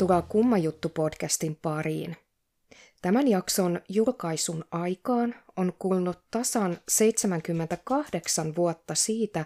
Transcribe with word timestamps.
Tervetuloa 0.00 0.28
Kummajuttu-podcastin 0.28 1.56
pariin. 1.62 2.16
Tämän 3.02 3.28
jakson 3.28 3.80
julkaisun 3.88 4.64
aikaan 4.70 5.34
on 5.56 5.72
kulunut 5.78 6.18
tasan 6.30 6.78
78 6.88 8.56
vuotta 8.56 8.94
siitä, 8.94 9.44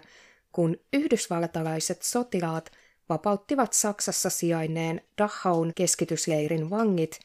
kun 0.51 0.77
yhdysvaltalaiset 0.93 2.01
sotilaat 2.01 2.71
vapauttivat 3.09 3.73
Saksassa 3.73 4.29
sijainneen 4.29 5.01
Dachaun 5.17 5.71
keskitysleirin 5.75 6.69
vangit 6.69 7.19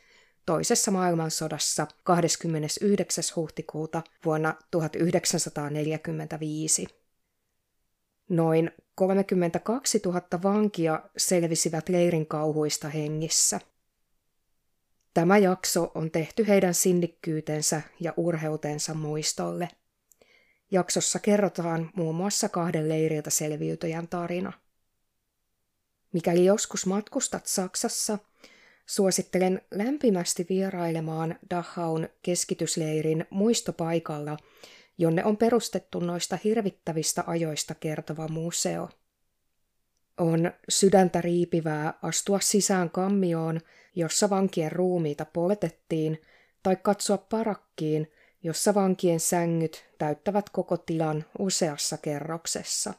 toisessa 0.46 0.90
maailmansodassa 0.90 1.87
29. 2.02 3.24
huhtikuuta 3.37 4.02
vuonna 4.24 4.54
1945. 4.70 6.87
Noin 8.28 8.70
32 9.00 10.00
000 10.04 10.22
vankia 10.42 11.02
selvisivät 11.16 11.88
leirin 11.88 12.27
kauhuista 12.27 12.88
hengissä. 12.88 13.60
Tämä 15.14 15.38
jakso 15.38 15.92
on 15.95 16.10
tehty 16.10 16.48
heidän 16.48 16.74
sinnikkyytensä 16.74 17.82
ja 18.00 18.14
urheutensa 18.16 18.95
muistolle. 18.95 19.68
Jaksossa 20.70 21.18
kerrotaan 21.18 21.90
muun 21.96 22.14
muassa 22.14 22.48
kahden 22.48 22.88
leiriltä 22.88 23.30
selviytyjän 23.30 24.09
tarina. 24.09 24.52
Mikäli 26.12 26.45
joskus 26.45 26.87
matkustat 26.87 27.46
Saksassa, 27.46 28.18
suosittelen 28.87 29.62
lämpimästi 29.70 30.46
vierailemaan 30.48 31.38
Dachaun 31.51 32.09
keskitysleirin 32.23 33.26
muistopaikalla– 33.30 34.37
jonne 35.01 35.24
on 35.24 35.37
perustettu 35.37 36.01
noista 36.01 36.38
hirvittävistä 36.45 37.24
ajoista 37.26 37.74
kertova 37.74 38.29
museo. 38.29 38.88
On 40.18 40.52
sydäntä 40.68 41.20
riipivää 41.20 41.95
astua 42.02 42.40
sisään 42.40 42.90
kammioon, 42.90 43.60
jossa 43.95 44.30
vankien 44.30 44.73
ruumiita 44.73 45.24
poltettiin, 45.24 46.23
tai 46.62 46.76
katsoa 46.76 47.18
parakkiin, 47.18 48.12
jossa 48.43 48.74
vankien 48.74 49.21
sängyt 49.21 49.87
täyttävät 49.98 50.51
koko 50.51 50.76
tilan 50.76 51.24
useassa 51.38 51.98
kerroksessa. 51.98 52.95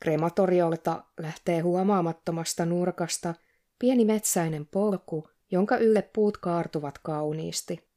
Krematoriolta 0.00 1.04
lähtee 1.20 1.60
huomaamattomasta 1.60 2.66
nurkasta 2.66 3.34
pieni 3.78 4.04
metsäinen 4.04 4.66
polku, 4.66 5.28
jonka 5.50 5.76
ylle 5.76 6.02
puut 6.02 6.36
kaartuvat 6.36 6.98
kauniisti. 6.98 7.89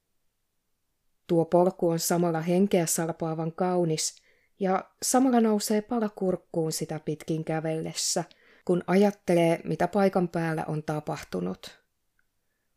Tuo 1.28 1.46
polku 1.46 1.90
on 1.90 2.00
samalla 2.00 2.42
henkeä 2.42 2.86
salpaavan 2.86 3.52
kaunis, 3.52 4.24
ja 4.60 4.90
samalla 5.04 5.42
nousee 5.42 5.82
pala 5.82 6.10
kurkkuun 6.10 6.72
sitä 6.72 7.00
pitkin 7.00 7.44
kävellessä, 7.44 8.24
kun 8.66 8.84
ajattelee, 8.88 9.62
mitä 9.64 9.88
paikan 9.88 10.28
päällä 10.28 10.66
on 10.68 10.84
tapahtunut. 10.84 11.84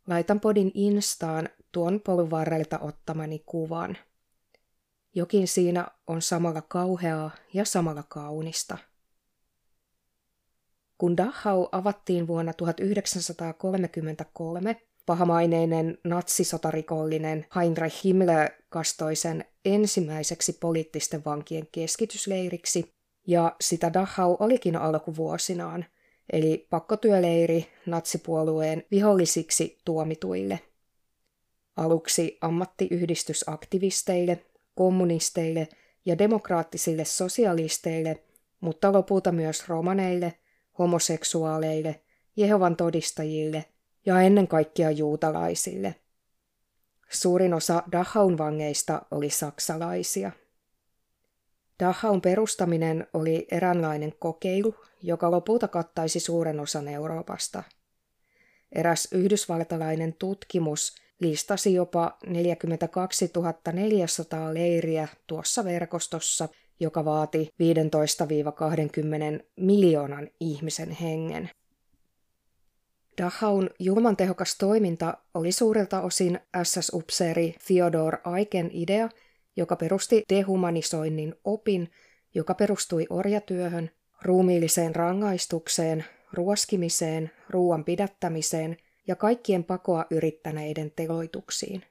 Laitan 0.07 0.41
podin 0.41 0.71
instaan 0.75 1.49
tuon 1.73 2.01
polun 2.01 2.31
varrelta 2.31 2.79
ottamani 2.79 3.43
kuvan. 3.47 3.97
Jokin 5.15 5.49
siinä 5.49 5.87
on 6.07 6.23
samalla 6.23 6.63
kauheaa 6.63 7.31
ja 7.55 7.65
samalla 7.65 8.05
kaunista. 8.09 8.79
Kun 10.99 11.17
Dachau 11.17 11.69
avattiin 11.73 12.27
vuonna 12.27 12.53
1933, 12.53 14.83
pahamaineinen 15.07 15.99
natsisotarikollinen 16.05 17.47
Heinrich 17.57 18.05
Himmler 18.05 18.51
kastoi 18.69 19.17
sen 19.17 19.45
ensimmäiseksi 19.65 20.53
poliittisten 20.53 21.25
vankien 21.25 21.69
keskitysleiriksi, 21.73 22.95
ja 23.27 23.57
sitä 23.61 23.93
Dachau 23.93 24.37
olikin 24.41 24.77
alkuvuosinaan, 24.77 25.85
eli 26.33 26.67
pakkotyöleiri 26.71 27.67
natsipuolueen 27.87 28.85
vihollisiksi 28.91 29.79
tuomituille. 29.85 30.61
Aluksi 31.77 32.39
ammattiyhdistysaktivisteille, 32.41 34.45
kommunisteille 34.75 35.69
ja 36.05 36.19
demokraattisille 36.19 37.05
sosialisteille, 37.05 38.23
mutta 38.61 38.93
lopulta 38.93 39.33
myös 39.33 39.69
romaneille, 39.69 40.33
homoseksuaaleille, 40.79 42.01
Jehovan 42.37 42.77
todistajille– 42.77 43.65
ja 44.07 44.21
ennen 44.21 44.49
kaikkea 44.49 44.91
juutalaisille. 44.91 45.95
Suurin 47.11 47.55
osa 47.55 47.83
Dachaun 47.93 48.39
vangeista 48.39 49.03
oli 49.11 49.31
saksalaisia. 49.31 50.33
Dachaun 51.81 52.21
perustaminen 52.21 53.07
oli 53.15 53.47
eräänlainen 53.51 54.13
kokeilu, 54.19 54.75
joka 55.03 55.31
lopulta 55.31 55.69
kattaisi 55.69 56.21
suuren 56.21 56.61
osan 56.61 56.89
Euroopasta. 56.89 57.63
Eräs 58.73 59.09
yhdysvaltalainen 59.13 60.15
tutkimus 60.19 60.95
listasi 61.21 61.75
jopa 61.75 62.19
42 62.27 63.31
400 63.73 64.55
leiriä 64.55 65.09
tuossa 65.27 65.65
verkostossa, 65.65 66.49
joka 66.81 67.05
vaati 67.05 67.51
15-20 69.41 69.45
miljoonan 69.57 70.29
ihmisen 70.41 70.91
hengen. 70.91 71.51
Dachaun 73.23 73.71
julman 73.79 74.17
tehokas 74.17 74.59
toiminta 74.59 75.19
oli 75.35 75.53
suurelta 75.53 76.01
osin 76.01 76.41
SS-upseeri 76.63 77.55
Theodor 77.67 78.17
Aiken 78.25 78.71
idea, 78.73 79.09
joka 79.57 79.77
perusti 79.77 80.25
dehumanisoinnin 80.29 81.35
opin, 81.45 81.91
joka 82.35 82.55
perustui 82.55 83.07
orjatyöhön, 83.11 83.91
ruumiilliseen 84.23 84.95
rangaistukseen, 84.95 86.05
ruoskimiseen, 86.33 87.31
ruoan 87.51 87.85
pidättämiseen 87.85 88.77
ja 89.07 89.17
kaikkien 89.17 89.65
pakoa 89.65 90.07
yrittäneiden 90.11 90.93
teloituksiin. 90.97 91.83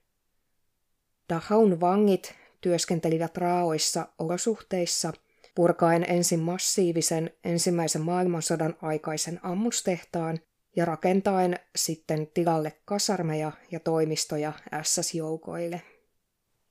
Dachaun 1.30 1.80
vangit 1.80 2.36
työskentelivät 2.62 3.38
raaoissa 3.38 4.08
olosuhteissa, 4.20 5.14
purkaen 5.56 6.06
ensin 6.10 6.40
massiivisen 6.40 7.32
ensimmäisen 7.44 8.02
maailmansodan 8.02 8.76
aikaisen 8.82 9.40
ammustehtaan 9.44 10.40
ja 10.76 10.86
rakentaen 10.86 11.60
sitten 11.76 12.28
tilalle 12.34 12.74
kasarmeja 12.86 13.52
ja 13.72 13.80
toimistoja 13.80 14.54
SS-joukoille. 14.84 15.82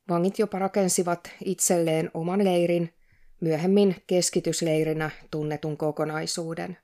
Vangit 0.08 0.38
jopa 0.38 0.58
rakensivat 0.58 1.30
itselleen 1.44 2.10
oman 2.14 2.44
leirin, 2.44 2.94
myöhemmin 3.40 3.96
keskitysleirinä 4.06 5.10
tunnetun 5.30 5.76
kokonaisuuden. 5.76 6.78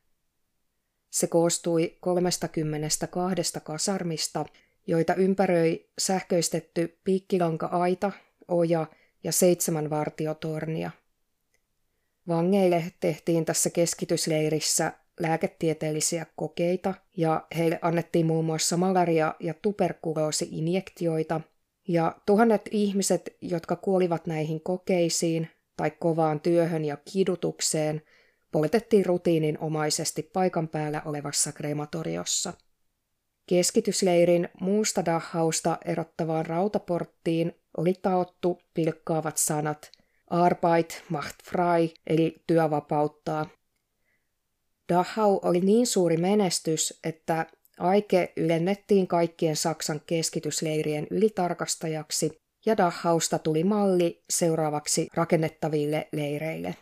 Se 1.11 1.27
koostui 1.27 1.97
32 2.01 3.31
kasarmista, 3.63 4.45
joita 4.87 5.15
ympäröi 5.15 5.89
sähköistetty 5.99 6.99
piikkilanka-aita, 7.05 8.13
oja 8.49 8.87
ja 9.25 9.33
seitsemän 9.33 9.91
vartiotornia. 9.91 10.91
Vangeille 12.29 12.85
tehtiin 13.01 13.45
tässä 13.45 13.71
keskitysleirissä 13.71 14.93
lääketieteellisiä 15.23 16.27
kokeita 16.37 16.95
ja 17.17 17.47
heille 17.57 17.79
annettiin 17.83 18.27
muun 18.27 18.45
muassa 18.45 18.77
malaria- 18.77 19.35
ja 19.41 19.55
tuberkuloosi-injektioita. 19.55 21.41
Ja 21.89 22.17
tuhannet 22.27 22.69
ihmiset, 22.71 23.37
jotka 23.41 23.77
kuolivat 23.77 24.27
näihin 24.27 24.61
kokeisiin 24.61 25.49
tai 25.77 25.91
kovaan 25.91 26.41
työhön 26.41 26.85
ja 26.85 26.97
kidutukseen, 27.13 28.03
poltettiin 28.53 29.07
rutiininomaisesti 29.07 30.23
paikan 30.23 30.69
päällä 30.69 31.03
olevassa 31.05 31.53
krematoriossa. 31.53 32.53
Keskitysleirin 33.47 34.49
muusta 34.61 35.05
Dachausta 35.05 35.79
erottavaan 35.85 36.47
rautaporttiin 36.47 37.53
oli 37.77 37.95
taottu 38.03 38.59
pilkkaavat 38.75 39.37
sanat 39.37 39.91
Arbeit 40.31 41.03
macht 41.09 41.37
frei, 41.45 41.95
eli 42.07 42.43
työ 42.47 42.71
vapauttaa, 42.71 43.47
Dachau 44.91 45.41
oli 45.43 45.61
niin 45.61 45.87
suuri 45.87 46.17
menestys, 46.17 47.01
että 47.05 47.47
Aike 47.79 48.33
ylennettiin 48.37 49.07
kaikkien 49.07 49.57
Saksan 49.57 50.01
keskitysleirien 50.07 51.07
ylitarkastajaksi 51.11 52.41
ja 52.67 52.77
Dachausta 52.77 53.39
tuli 53.39 53.65
malli 53.65 54.23
seuraavaksi 54.31 55.09
rakennettaville 55.15 56.09
leireille. 56.13 56.77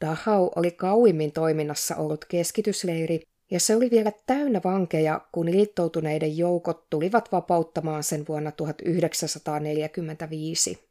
Dachau 0.00 0.50
oli 0.56 0.70
kauimmin 0.70 1.32
toiminnassa 1.32 1.96
ollut 1.96 2.24
keskitysleiri 2.24 3.20
ja 3.50 3.60
se 3.60 3.76
oli 3.76 3.90
vielä 3.90 4.12
täynnä 4.26 4.60
vankeja, 4.64 5.20
kun 5.32 5.50
liittoutuneiden 5.50 6.38
joukot 6.38 6.90
tulivat 6.90 7.32
vapauttamaan 7.32 8.02
sen 8.02 8.24
vuonna 8.28 8.52
1945. 8.52 10.88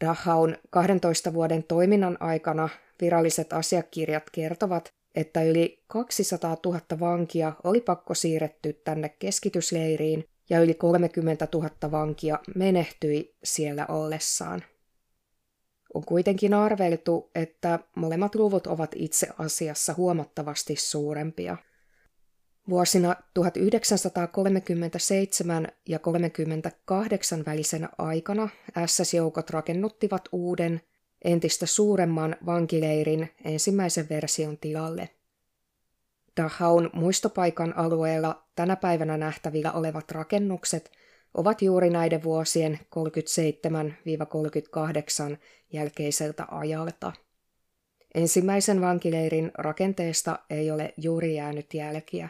Dachaun 0.00 0.56
12 0.70 1.34
vuoden 1.34 1.62
toiminnan 1.62 2.16
aikana 2.20 2.68
Viralliset 3.00 3.52
asiakirjat 3.52 4.30
kertovat, 4.32 4.92
että 5.14 5.42
yli 5.42 5.82
200 5.86 6.56
000 6.64 6.80
vankia 7.00 7.52
oli 7.64 7.80
pakko 7.80 8.14
siirretty 8.14 8.72
tänne 8.72 9.08
keskitysleiriin 9.08 10.24
ja 10.50 10.60
yli 10.60 10.74
30 10.74 11.48
000 11.54 11.70
vankia 11.90 12.38
menehtyi 12.54 13.36
siellä 13.44 13.86
ollessaan. 13.86 14.62
On 15.94 16.04
kuitenkin 16.04 16.54
arveltu, 16.54 17.30
että 17.34 17.78
molemmat 17.96 18.34
luvut 18.34 18.66
ovat 18.66 18.90
itse 18.94 19.28
asiassa 19.38 19.94
huomattavasti 19.96 20.76
suurempia. 20.76 21.56
Vuosina 22.68 23.16
1937 23.34 25.68
ja 25.88 25.98
38 25.98 27.44
välisenä 27.46 27.88
aikana 27.98 28.48
SS-joukot 28.86 29.50
rakennuttivat 29.50 30.28
uuden, 30.32 30.80
entistä 31.24 31.66
suuremman 31.66 32.36
vankileirin 32.46 33.30
ensimmäisen 33.44 34.08
version 34.08 34.58
tilalle. 34.58 35.08
Dahaun 36.36 36.90
muistopaikan 36.92 37.76
alueella 37.76 38.46
tänä 38.56 38.76
päivänä 38.76 39.16
nähtävillä 39.16 39.72
olevat 39.72 40.10
rakennukset 40.10 40.90
ovat 41.34 41.62
juuri 41.62 41.90
näiden 41.90 42.22
vuosien 42.22 42.78
37-38 45.32 45.36
jälkeiseltä 45.72 46.46
ajalta. 46.50 47.12
Ensimmäisen 48.14 48.80
vankileirin 48.80 49.50
rakenteesta 49.54 50.38
ei 50.50 50.70
ole 50.70 50.94
juuri 50.96 51.34
jäänyt 51.34 51.74
jälkiä. 51.74 52.28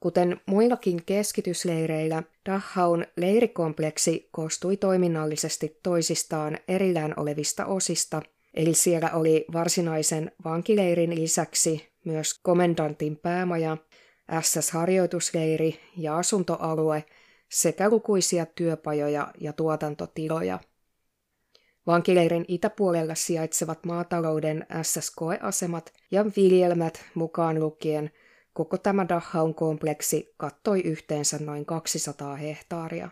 Kuten 0.00 0.40
muillakin 0.46 1.04
keskitysleireillä, 1.04 2.22
Dachaun 2.46 3.04
leirikompleksi 3.16 4.28
koostui 4.30 4.76
toiminnallisesti 4.76 5.80
toisistaan 5.82 6.58
erillään 6.68 7.14
olevista 7.16 7.66
osista, 7.66 8.22
eli 8.54 8.74
siellä 8.74 9.10
oli 9.10 9.44
varsinaisen 9.52 10.32
vankileirin 10.44 11.14
lisäksi 11.14 11.88
myös 12.04 12.40
komendantin 12.42 13.16
päämaja, 13.16 13.76
SS-harjoitusleiri 14.40 15.80
ja 15.96 16.16
asuntoalue 16.16 17.04
sekä 17.48 17.90
lukuisia 17.90 18.46
työpajoja 18.46 19.32
ja 19.40 19.52
tuotantotiloja. 19.52 20.58
Vankileirin 21.86 22.44
itäpuolella 22.48 23.14
sijaitsevat 23.14 23.84
maatalouden 23.84 24.66
SS-koeasemat 24.82 25.92
ja 26.10 26.24
viljelmät 26.36 27.04
mukaan 27.14 27.60
lukien– 27.60 28.10
Koko 28.58 28.78
tämä 28.78 29.08
Dachaun 29.08 29.54
kompleksi 29.54 30.34
kattoi 30.36 30.80
yhteensä 30.80 31.38
noin 31.40 31.66
200 31.66 32.36
hehtaaria. 32.36 33.10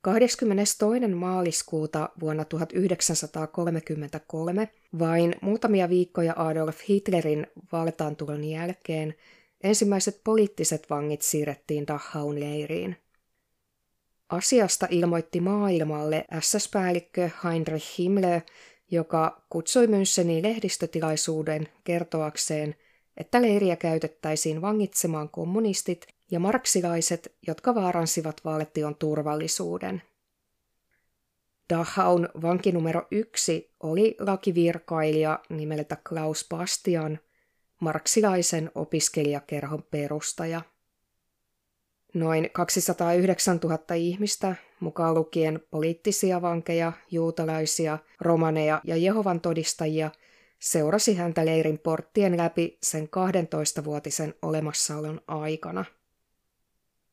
22. 0.00 0.76
maaliskuuta 1.14 2.08
vuonna 2.20 2.44
1933, 2.44 4.68
vain 4.98 5.34
muutamia 5.40 5.88
viikkoja 5.88 6.34
Adolf 6.36 6.78
Hitlerin 6.88 7.46
valtaantulon 7.72 8.44
jälkeen, 8.44 9.14
ensimmäiset 9.62 10.20
poliittiset 10.24 10.90
vangit 10.90 11.22
siirrettiin 11.22 11.86
Dachaun 11.86 12.40
leiriin. 12.40 12.96
Asiasta 14.28 14.86
ilmoitti 14.90 15.40
maailmalle 15.40 16.24
SS-päällikkö 16.40 17.30
Heinrich 17.44 17.98
Himmler, 17.98 18.40
joka 18.90 19.42
kutsui 19.50 19.86
Münchenin 19.86 20.42
lehdistötilaisuuden 20.42 21.68
kertoakseen– 21.84 22.74
että 23.20 23.42
leiriä 23.42 23.76
käytettäisiin 23.76 24.62
vangitsemaan 24.62 25.28
kommunistit 25.28 26.06
ja 26.30 26.40
marksilaiset, 26.40 27.32
jotka 27.46 27.74
vaaransivat 27.74 28.40
valtion 28.44 28.96
turvallisuuden. 28.96 30.02
Dachaun 31.70 32.28
vanki 32.42 32.72
numero 32.72 33.06
yksi 33.10 33.70
oli 33.80 34.16
lakivirkailija 34.20 35.38
nimeltä 35.48 35.96
Klaus 36.08 36.46
Bastian, 36.48 37.18
marksilaisen 37.80 38.70
opiskelijakerhon 38.74 39.82
perustaja. 39.82 40.62
Noin 42.14 42.50
209 42.52 43.56
000 43.64 43.94
ihmistä, 43.94 44.56
mukaan 44.80 45.14
lukien 45.14 45.60
poliittisia 45.70 46.42
vankeja, 46.42 46.92
juutalaisia, 47.10 47.98
romaneja 48.20 48.80
ja 48.84 48.96
Jehovan 48.96 49.40
todistajia– 49.40 50.10
seurasi 50.60 51.14
häntä 51.14 51.46
leirin 51.46 51.78
porttien 51.78 52.36
läpi 52.36 52.78
sen 52.82 53.04
12-vuotisen 53.04 54.34
olemassaolon 54.42 55.20
aikana. 55.28 55.84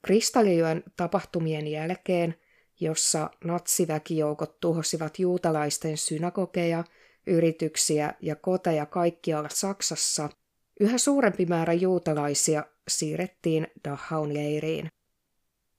Kristalliyön 0.02 0.84
tapahtumien 0.98 1.68
jälkeen, 1.68 2.36
jossa 2.80 3.30
natsiväkijoukot 3.44 4.60
tuhosivat 4.60 5.20
juutalaisten 5.20 5.98
synagogeja, 5.98 6.84
yrityksiä 7.28 8.14
ja 8.22 8.36
koteja 8.36 8.86
kaikkialla 8.86 9.50
Saksassa, 9.52 10.30
yhä 10.80 10.98
suurempi 10.98 11.46
määrä 11.46 11.74
juutalaisia 11.74 12.64
siirrettiin 12.88 13.68
Dachaun 13.88 14.34
leiriin. 14.34 14.88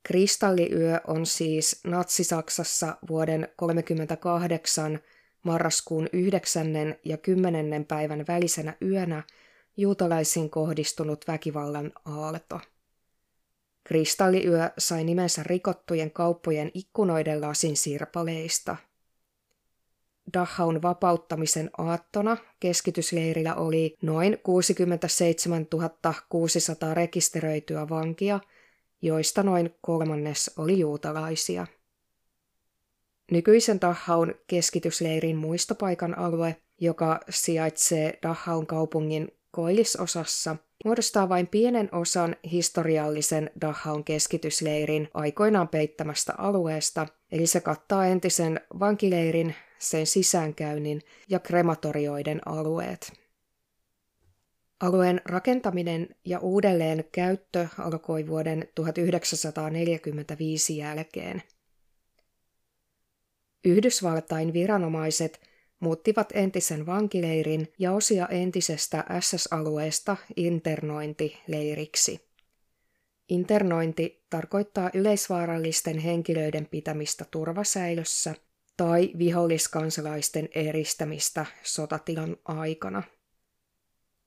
Kristalliyö 0.02 1.00
on 1.06 1.26
siis 1.26 1.80
Natsi-Saksassa 1.84 2.96
vuoden 3.08 3.48
1938 3.58 4.98
marraskuun 5.48 6.08
9. 6.12 6.66
ja 7.04 7.16
10. 7.16 7.84
päivän 7.84 8.24
välisenä 8.28 8.76
yönä 8.82 9.22
juutalaisiin 9.76 10.50
kohdistunut 10.50 11.24
väkivallan 11.28 11.92
aalto. 12.04 12.60
Kristalliyö 13.84 14.70
sai 14.78 15.04
nimensä 15.04 15.42
rikottujen 15.42 16.10
kauppojen 16.10 16.70
ikkunoiden 16.74 17.40
lasin 17.40 17.76
sirpaleista. 17.76 18.76
Dachaun 20.34 20.82
vapauttamisen 20.82 21.70
aattona 21.78 22.36
keskitysleirillä 22.60 23.54
oli 23.54 23.96
noin 24.02 24.38
67 24.42 25.66
600 26.28 26.94
rekisteröityä 26.94 27.88
vankia, 27.88 28.40
joista 29.02 29.42
noin 29.42 29.74
kolmannes 29.80 30.50
oli 30.56 30.78
juutalaisia. 30.78 31.66
Nykyisen 33.30 33.80
Dachaun 33.80 34.34
keskitysleirin 34.46 35.36
muistopaikan 35.36 36.18
alue, 36.18 36.56
joka 36.80 37.20
sijaitsee 37.30 38.18
Dachaun 38.22 38.66
kaupungin 38.66 39.28
koillisosassa, 39.50 40.56
muodostaa 40.84 41.28
vain 41.28 41.46
pienen 41.46 41.88
osan 41.92 42.36
historiallisen 42.52 43.50
Dachaun 43.60 44.04
keskitysleirin 44.04 45.08
aikoinaan 45.14 45.68
peittämästä 45.68 46.34
alueesta, 46.38 47.06
eli 47.32 47.46
se 47.46 47.60
kattaa 47.60 48.06
entisen 48.06 48.60
vankileirin, 48.80 49.54
sen 49.78 50.06
sisäänkäynnin 50.06 51.02
ja 51.28 51.38
krematorioiden 51.38 52.48
alueet. 52.48 53.12
Alueen 54.80 55.20
rakentaminen 55.24 56.08
ja 56.24 56.38
uudelleen 56.38 57.04
käyttö 57.12 57.68
alkoi 57.78 58.26
vuoden 58.26 58.68
1945 58.74 60.76
jälkeen– 60.76 61.42
Yhdysvaltain 63.64 64.52
viranomaiset 64.52 65.40
muuttivat 65.80 66.28
entisen 66.34 66.86
vankileirin 66.86 67.72
ja 67.78 67.92
osia 67.92 68.26
entisestä 68.26 69.04
SS-alueesta 69.20 70.16
internointileiriksi. 70.36 72.28
Internointi 73.28 74.24
tarkoittaa 74.30 74.90
yleisvaarallisten 74.94 75.98
henkilöiden 75.98 76.66
pitämistä 76.66 77.24
turvasäilössä 77.30 78.34
tai 78.76 79.10
viholliskansalaisten 79.18 80.48
eristämistä 80.54 81.46
sotatilan 81.62 82.36
aikana. 82.44 83.02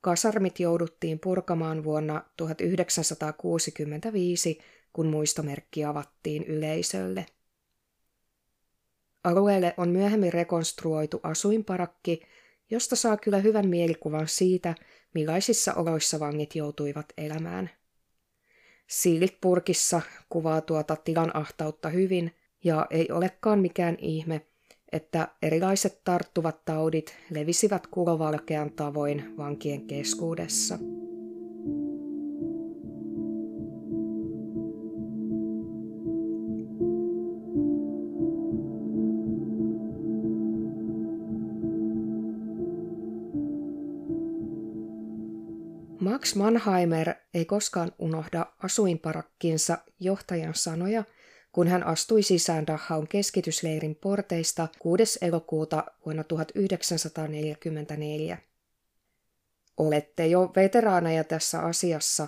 Kasarmit 0.02 0.60
jouduttiin 0.60 1.20
purkamaan 1.20 1.84
vuonna 1.84 2.24
1965, 2.38 4.60
kun 4.94 5.08
muistomerkki 5.08 5.86
avattiin 5.86 6.44
yleisölle. 6.44 7.26
Alueelle 9.24 9.74
on 9.78 9.90
myöhemmin 9.90 10.34
rekonstruoitu 10.34 11.20
asuinparakki, 11.24 12.22
josta 12.70 12.96
saa 12.96 13.18
kyllä 13.18 13.38
hyvän 13.38 13.68
mielikuvan 13.68 14.28
siitä, 14.28 14.76
millaisissa 15.14 15.74
oloissa 15.74 16.20
vangit 16.20 16.56
joutuivat 16.56 17.06
elämään. 17.18 17.70
Siilit 18.88 19.38
purkissa 19.42 20.02
kuvaa 20.30 20.62
tuota 20.62 20.96
tilan 20.96 21.36
ahtautta 21.36 21.90
hyvin, 21.90 22.36
ja 22.64 22.88
ei 22.90 23.12
olekaan 23.12 23.60
mikään 23.60 23.98
ihme, 24.00 24.42
että 24.92 25.28
erilaiset 25.42 26.02
tarttuvat 26.04 26.66
taudit 26.66 27.16
levisivät 27.30 27.88
kulovalkean 27.88 28.72
tavoin 28.72 29.38
vankien 29.38 29.88
keskuudessa. 29.88 30.80
Max 46.22 46.36
Mannheimer 46.36 47.14
ei 47.34 47.46
koskaan 47.46 47.92
unohda 48.00 48.46
asuinparakkinsa 48.64 49.78
johtajan 50.00 50.56
sanoja, 50.56 51.04
kun 51.52 51.68
hän 51.68 51.84
astui 51.84 52.24
sisään 52.24 52.68
Dachaun 52.68 53.08
keskitysleirin 53.08 53.96
porteista 53.96 54.68
6. 54.80 55.20
elokuuta 55.22 55.84
vuonna 56.06 56.24
1944. 56.24 58.38
Olette 59.78 60.28
jo 60.28 60.52
veteraaneja 60.56 61.24
tässä 61.24 61.60
asiassa, 61.60 62.28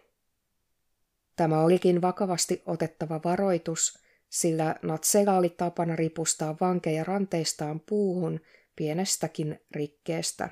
Tämä 1.41 1.61
olikin 1.61 2.01
vakavasti 2.01 2.63
otettava 2.65 3.21
varoitus, 3.25 3.99
sillä 4.29 4.75
natseilla 4.81 5.37
oli 5.37 5.49
tapana 5.49 5.95
ripustaa 5.95 6.55
vankeja 6.61 7.03
ranteistaan 7.03 7.79
puuhun 7.79 8.39
pienestäkin 8.75 9.59
rikkeestä. 9.71 10.49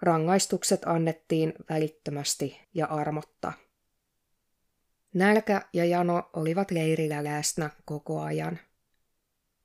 Rangaistukset 0.00 0.80
annettiin 0.86 1.52
välittömästi 1.70 2.60
ja 2.74 2.86
armotta. 2.86 3.52
Nälkä 5.14 5.62
ja 5.72 5.84
jano 5.84 6.30
olivat 6.32 6.70
leirillä 6.70 7.24
läsnä 7.24 7.70
koko 7.84 8.20
ajan. 8.20 8.58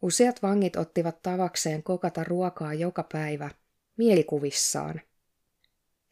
Useat 0.02 0.44
vangit 0.44 0.76
ottivat 0.76 1.22
tavakseen 1.22 1.84
kokata 1.84 2.24
ruokaa 2.24 2.74
joka 2.74 3.04
päivä, 3.12 3.50
mielikuvissaan. 3.96 5.02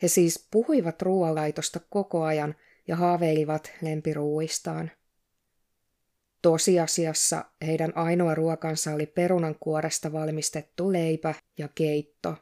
He 0.02 0.08
siis 0.08 0.48
puhuivat 0.52 1.02
ruoanlaitosta 1.02 1.80
koko 1.90 2.24
ajan 2.24 2.56
ja 2.88 2.96
haaveilivat 2.96 3.72
lempiruuistaan. 3.82 4.92
Tosiasiassa 6.42 7.46
heidän 7.66 7.98
ainoa 7.98 8.36
ruokansa 8.36 8.94
oli 8.94 9.06
perunankuoresta 9.06 10.14
valmistettu 10.14 10.94
leipä 10.94 11.34
ja 11.58 11.70
keitto. 11.76 12.36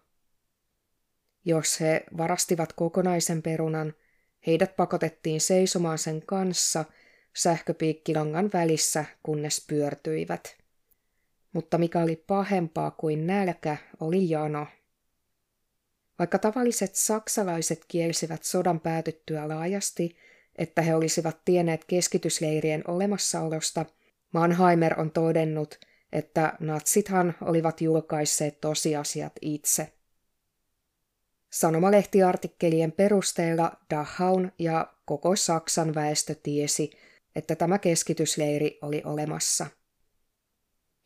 Jos 1.46 1.80
he 1.80 2.04
varastivat 2.18 2.74
kokonaisen 2.74 3.42
perunan, 3.42 3.94
heidät 4.48 4.76
pakotettiin 4.76 5.42
seisomaan 5.42 5.98
sen 5.98 6.26
kanssa 6.26 6.86
sähköpiikkilangan 7.36 8.50
välissä, 8.54 9.06
kunnes 9.24 9.66
pyörtyivät. 9.68 10.58
Mutta 11.54 11.78
mikä 11.78 12.00
oli 12.00 12.16
pahempaa 12.16 12.92
kuin 12.92 13.28
nälkä, 13.28 13.78
oli 14.00 14.30
jano. 14.30 14.68
Vaikka 16.20 16.40
tavalliset 16.40 16.96
saksalaiset 16.96 17.86
kielsivät 17.88 18.44
sodan 18.44 18.80
päätyttyä 18.80 19.48
laajasti, 19.48 20.18
että 20.58 20.82
he 20.82 20.96
olisivat 20.96 21.38
tienneet 21.46 21.86
keskitysleirien 21.86 22.84
olemassaolosta, 22.88 23.86
Mannheimer 24.34 25.00
on 25.00 25.12
todennut, 25.12 25.80
että 26.12 26.54
natsithan 26.60 27.36
olivat 27.42 27.82
julkaisseet 27.82 28.62
tosiasiat 28.62 29.34
itse. 29.42 29.94
Sanomalehtiartikkelien 31.52 32.92
perusteella 32.92 33.72
Dachaun 33.90 34.52
ja 34.60 34.94
koko 35.06 35.36
Saksan 35.36 35.96
väestö 35.96 36.36
tiesi, 36.44 36.92
että 37.36 37.56
tämä 37.56 37.80
keskitysleiri 37.80 38.80
oli 38.82 39.02
olemassa. 39.06 39.68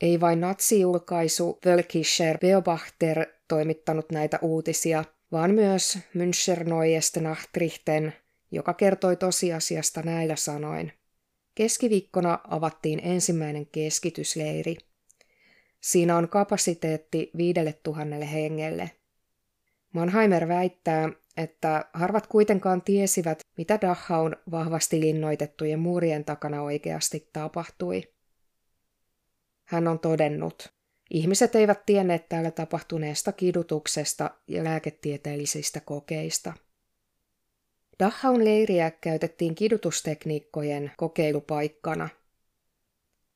Ei 0.02 0.20
vain 0.20 0.42
natsijulkaisu 0.42 1.60
Völkischer 1.66 2.38
Beobachter 2.38 3.26
toimittanut 3.48 4.12
näitä 4.12 4.40
uutisia, 4.42 5.04
vaan 5.32 5.52
myös 5.54 5.98
Müncher 6.16 6.64
Neueste 6.64 7.22
Nachtrichten 7.22 8.14
joka 8.52 8.74
kertoi 8.74 9.16
tosiasiasta 9.16 10.02
näillä 10.02 10.36
sanoin. 10.36 10.94
Keskiviikkona 11.56 12.40
avattiin 12.48 13.00
ensimmäinen 13.04 13.66
keskitysleiri. 13.66 14.78
Siinä 15.82 16.18
on 16.18 16.30
kapasiteetti 16.30 17.32
viidelle 17.38 17.74
tuhannelle 17.84 18.32
hengelle. 18.32 18.92
Mannheimer 19.94 20.48
väittää, 20.48 21.10
että 21.38 21.86
harvat 21.94 22.28
kuitenkaan 22.28 22.82
tiesivät, 22.82 23.40
mitä 23.58 23.80
Dachaun 23.82 24.36
vahvasti 24.52 25.02
linnoitettujen 25.02 25.80
muurien 25.80 26.26
takana 26.26 26.62
oikeasti 26.62 27.30
tapahtui. 27.34 28.04
Hän 29.64 29.88
on 29.88 30.00
todennut, 30.00 30.74
ihmiset 31.10 31.56
eivät 31.56 31.86
tienneet 31.86 32.30
täällä 32.30 32.52
tapahtuneesta 32.52 33.32
kidutuksesta 33.32 34.32
ja 34.48 34.64
lääketieteellisistä 34.64 35.80
kokeista– 35.80 36.54
Dachaun 38.00 38.46
leiriä 38.46 38.92
käytettiin 38.92 39.56
kidutustekniikkojen 39.56 40.92
kokeilupaikkana. 40.98 42.10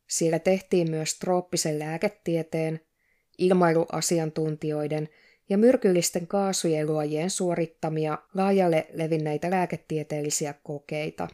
Siellä 0.10 0.40
tehtiin 0.40 0.90
myös 0.90 1.20
trooppisen 1.20 1.80
lääketieteen, 1.80 2.80
ilmailuasiantuntijoiden 3.38 5.10
ja 5.50 5.58
myrkyllisten 5.58 6.28
kaasujen 6.28 6.88
luojien 6.88 7.30
suorittamia 7.30 8.18
laajalle 8.34 8.88
levinneitä 8.94 9.52
lääketieteellisiä 9.52 10.54
kokeita. 10.64 11.28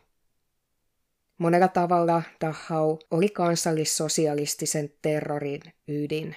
Monella 1.37 1.67
tavalla 1.67 2.23
Dachau 2.41 2.97
oli 3.11 3.29
kansallissosialistisen 3.29 4.93
terrorin 5.01 5.61
ydin. 5.87 6.35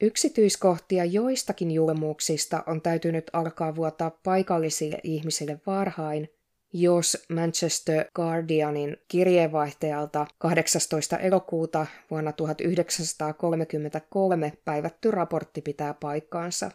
Yksityiskohtia 0.00 1.04
joistakin 1.04 1.70
julmuuksista 1.70 2.64
on 2.66 2.82
täytynyt 2.82 3.30
alkaa 3.32 3.76
vuotaa 3.76 4.10
paikallisille 4.10 5.00
ihmisille 5.02 5.60
varhain, 5.66 6.28
jos 6.72 7.24
Manchester 7.28 8.06
Guardianin 8.14 8.96
kirjeenvaihtajalta 9.08 10.26
18. 10.38 11.18
elokuuta 11.18 11.86
vuonna 12.10 12.32
1933 12.32 14.52
päivätty 14.64 15.10
raportti 15.10 15.62
pitää 15.62 15.94
paikkaansa. 15.94 16.70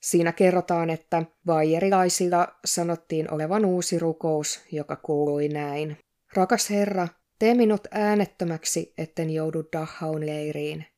Siinä 0.00 0.32
kerrotaan, 0.32 0.90
että 0.90 1.22
vaijerilaisilla 1.46 2.48
sanottiin 2.64 3.34
olevan 3.34 3.64
uusi 3.64 3.98
rukous, 3.98 4.60
joka 4.72 4.96
kuului 4.96 5.48
näin. 5.48 5.96
Rakas 6.34 6.70
Herra, 6.70 7.08
tee 7.38 7.54
minut 7.54 7.80
äänettömäksi, 7.90 8.94
etten 8.98 9.30
joudu 9.30 9.64
Dachaun 9.72 10.26
leiriin. 10.26 10.91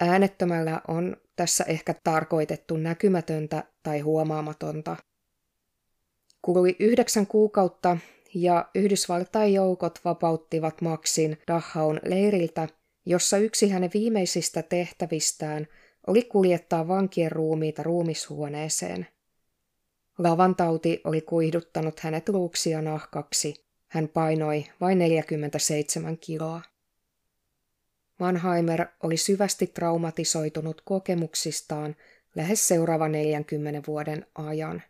Äänettömällä 0.00 0.80
on 0.88 1.16
tässä 1.36 1.64
ehkä 1.64 1.94
tarkoitettu 2.04 2.76
näkymätöntä 2.76 3.64
tai 3.82 4.00
huomaamatonta. 4.00 4.96
Kului 6.42 6.76
yhdeksän 6.78 7.26
kuukautta 7.26 7.96
ja 8.34 8.70
Yhdysvaltain 8.74 9.54
joukot 9.54 9.98
vapauttivat 10.04 10.80
Maxin 10.80 11.38
Dachaun 11.48 12.00
leiriltä, 12.04 12.68
jossa 13.06 13.38
yksi 13.38 13.70
hänen 13.70 13.90
viimeisistä 13.94 14.62
tehtävistään 14.62 15.66
oli 16.06 16.22
kuljettaa 16.22 16.88
vankien 16.88 17.32
ruumiita 17.32 17.82
ruumishuoneeseen. 17.82 19.06
Lavantauti 20.18 21.00
oli 21.04 21.20
kuihduttanut 21.20 22.00
hänet 22.00 22.28
luuksia 22.28 22.82
nahkaksi. 22.82 23.64
Hän 23.86 24.08
painoi 24.08 24.64
vain 24.80 24.98
47 24.98 26.18
kiloa. 26.18 26.62
Mannheimer 28.20 28.86
oli 29.02 29.16
syvästi 29.16 29.66
traumatisoitunut 29.66 30.82
kokemuksistaan 30.84 31.96
lähes 32.34 32.68
seuraava 32.68 33.08
40 33.08 33.82
vuoden 33.86 34.26
ajan. 34.34 34.82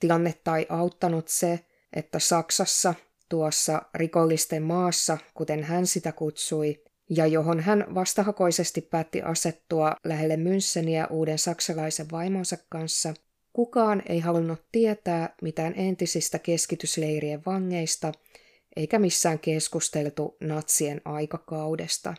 Tilannetta 0.00 0.56
ei 0.56 0.66
auttanut 0.68 1.28
se, 1.28 1.60
että 1.92 2.18
Saksassa, 2.18 2.94
tuossa 3.28 3.82
rikollisten 3.94 4.62
maassa, 4.62 5.18
kuten 5.34 5.64
hän 5.64 5.86
sitä 5.86 6.12
kutsui, 6.12 6.82
ja 7.10 7.26
johon 7.26 7.60
hän 7.60 7.94
vastahakoisesti 7.94 8.80
päätti 8.80 9.22
asettua 9.22 9.96
lähelle 10.04 10.36
Müncheniä 10.36 11.06
uuden 11.10 11.38
saksalaisen 11.38 12.10
vaimonsa 12.12 12.56
kanssa, 12.68 13.14
kukaan 13.52 14.02
ei 14.08 14.20
halunnut 14.20 14.64
tietää 14.72 15.34
mitään 15.42 15.74
entisistä 15.76 16.38
keskitysleirien 16.38 17.42
vangeista– 17.46 18.12
eikä 18.76 18.98
missään 18.98 19.38
keskusteltu 19.38 20.36
natsien 20.40 21.00
aikakaudesta. 21.04 22.14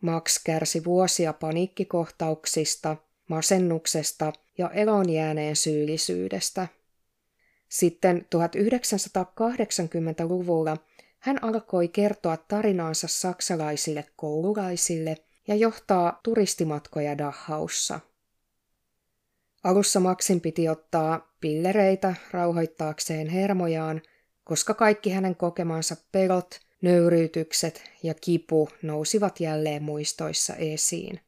Max 0.00 0.42
kärsi 0.44 0.84
vuosia 0.84 1.32
paniikkikohtauksista, 1.32 2.96
masennuksesta 3.28 4.32
ja 4.58 4.70
elonjääneen 4.70 5.56
syyllisyydestä. 5.56 6.68
Sitten 7.68 8.26
1980-luvulla 8.36 10.76
hän 11.18 11.44
alkoi 11.44 11.88
kertoa 11.88 12.36
tarinaansa 12.36 13.08
saksalaisille 13.08 14.04
koululaisille 14.16 15.16
ja 15.48 15.54
johtaa 15.54 16.20
turistimatkoja 16.22 17.18
Dachaussa. 17.18 18.00
Alussa 19.64 20.00
Maxin 20.00 20.40
piti 20.40 20.68
ottaa 20.68 21.34
pillereitä 21.40 22.14
rauhoittaakseen 22.30 23.28
hermojaan, 23.28 24.02
koska 24.48 24.74
kaikki 24.74 25.10
hänen 25.10 25.36
kokemansa 25.36 25.96
pelot, 26.12 26.60
nöyryytykset 26.82 27.82
ja 28.02 28.14
kipu 28.14 28.68
nousivat 28.82 29.40
jälleen 29.40 29.82
muistoissa 29.82 30.56
esiin. 30.56 31.20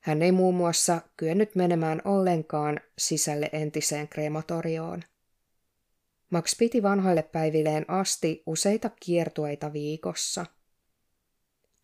Hän 0.00 0.22
ei 0.22 0.32
muun 0.32 0.54
muassa 0.54 1.00
kyennyt 1.16 1.54
menemään 1.54 2.02
ollenkaan 2.04 2.80
sisälle 2.98 3.50
entiseen 3.52 4.08
krematorioon. 4.08 5.02
Max 6.30 6.58
piti 6.58 6.82
vanhoille 6.82 7.22
päivilleen 7.22 7.84
asti 7.88 8.42
useita 8.46 8.90
kiertueita 9.00 9.72
viikossa. 9.72 10.46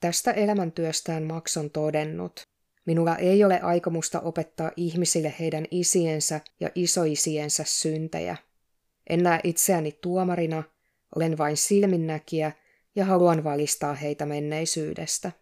Tästä 0.00 0.32
elämäntyöstään 0.32 1.22
Max 1.22 1.56
on 1.56 1.70
todennut. 1.70 2.40
Minulla 2.86 3.16
ei 3.16 3.44
ole 3.44 3.60
aikomusta 3.60 4.20
opettaa 4.20 4.70
ihmisille 4.76 5.34
heidän 5.40 5.64
isiensä 5.70 6.40
ja 6.60 6.70
isoisiensä 6.74 7.64
syntejä. 7.66 8.36
En 9.11 9.23
näe 9.23 9.40
itseäni 9.44 9.92
tuomarina, 9.92 10.62
olen 11.16 11.38
vain 11.38 11.56
silminnäkijä 11.56 12.52
ja 12.94 13.04
haluan 13.04 13.44
valistaa 13.44 13.94
heitä 13.94 14.26
menneisyydestä. 14.26 15.32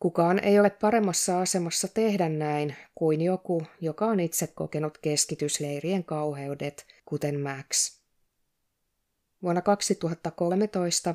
Kukaan 0.00 0.44
ei 0.44 0.60
ole 0.60 0.70
paremmassa 0.70 1.40
asemassa 1.40 1.88
tehdä 1.88 2.28
näin 2.28 2.76
kuin 2.94 3.20
joku, 3.20 3.62
joka 3.80 4.06
on 4.06 4.20
itse 4.20 4.46
kokenut 4.46 4.98
keskitysleirien 4.98 6.04
kauheudet, 6.04 6.86
kuten 7.04 7.40
Max. 7.40 8.00
Vuonna 9.42 9.62
2013 9.62 11.14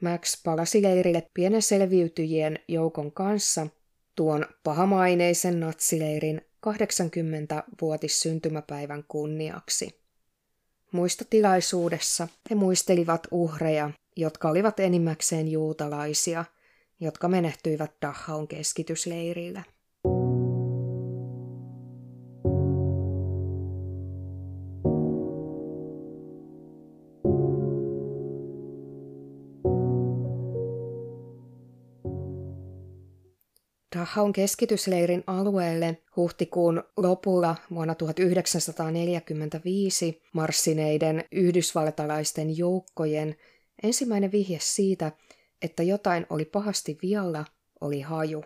Max 0.00 0.42
palasi 0.42 0.82
leirille 0.82 1.30
pienen 1.34 1.62
selviytyjien 1.62 2.58
joukon 2.68 3.12
kanssa 3.12 3.66
tuon 4.14 4.46
pahamaineisen 4.64 5.60
natsileirin 5.60 6.42
80-vuotissyntymäpäivän 6.66 9.04
kunniaksi. 9.08 10.07
Muistotilaisuudessa 10.92 12.28
he 12.50 12.54
muistelivat 12.54 13.26
uhreja, 13.30 13.90
jotka 14.16 14.48
olivat 14.48 14.80
enimmäkseen 14.80 15.48
juutalaisia– 15.48 16.44
jotka 17.00 17.28
menehtyivät 17.28 17.92
Dachaun 18.02 18.48
keskitysleirillä. 18.48 19.62
Dachaun 34.08 34.32
keskitysleirin 34.32 35.24
alueelle 35.26 36.02
huhtikuun 36.16 36.82
lopulla 36.96 37.56
vuonna 37.74 37.94
1945 37.94 40.22
marssineiden 40.32 41.24
yhdysvaltalaisten 41.32 42.56
joukkojen 42.56 43.36
ensimmäinen 43.82 44.32
vihje 44.32 44.58
siitä, 44.60 45.12
että 45.62 45.82
jotain 45.82 46.26
oli 46.30 46.44
pahasti 46.44 46.98
vialla, 47.02 47.44
oli 47.80 48.00
haju. 48.00 48.44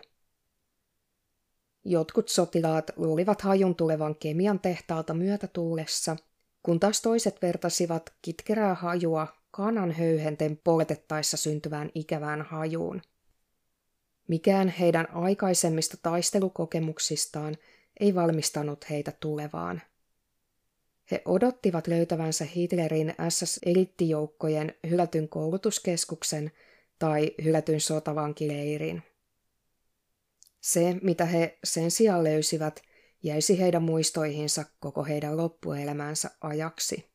Jotkut 1.85 2.29
sotilaat 2.29 2.91
luulivat 2.95 3.41
hajun 3.41 3.75
tulevan 3.75 4.15
kemian 4.15 4.59
tehtaalta 4.59 5.13
myötätuulessa, 5.13 6.15
kun 6.63 6.79
taas 6.79 7.01
toiset 7.01 7.41
vertasivat 7.41 8.13
kitkerää 8.21 8.75
hajua 8.75 9.27
kanan 9.51 9.91
höyhenten 9.91 10.59
poltettaessa 10.63 11.37
syntyvään 11.37 11.89
ikävään 11.95 12.41
hajuun. 12.41 13.01
Mikään 14.27 14.67
heidän 14.67 15.07
aikaisemmista 15.11 15.97
taistelukokemuksistaan 16.01 17.57
ei 17.99 18.15
valmistanut 18.15 18.89
heitä 18.89 19.13
tulevaan. 19.19 19.81
He 21.11 21.21
odottivat 21.25 21.87
löytävänsä 21.87 22.45
Hitlerin 22.45 23.13
SS-elittijoukkojen 23.29 24.73
hylätyn 24.89 25.29
koulutuskeskuksen 25.29 26.51
tai 26.99 27.31
hylätyn 27.43 27.81
sotavankileirin. 27.81 29.03
Se, 30.61 30.95
mitä 31.01 31.25
he 31.25 31.57
sen 31.63 31.91
sijaan 31.91 32.23
löysivät, 32.23 32.81
jäisi 33.23 33.59
heidän 33.59 33.83
muistoihinsa 33.83 34.65
koko 34.79 35.03
heidän 35.03 35.37
loppuelämänsä 35.37 36.31
ajaksi. 36.41 37.05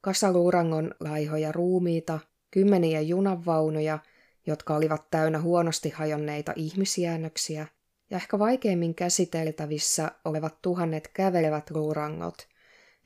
Kasaluurangon 0.00 0.94
laihoja 1.00 1.52
ruumiita, 1.52 2.20
kymmeniä 2.50 3.00
junanvaunuja, 3.00 3.98
jotka 4.46 4.76
olivat 4.76 5.10
täynnä 5.10 5.40
huonosti 5.40 5.90
hajonneita 5.90 6.52
ihmisjäännöksiä, 6.56 7.66
ja 8.10 8.16
ehkä 8.16 8.38
vaikeimmin 8.38 8.94
käsiteltävissä 8.94 10.10
olevat 10.24 10.62
tuhannet 10.62 11.08
kävelevät 11.08 11.70
luurangot, 11.70 12.48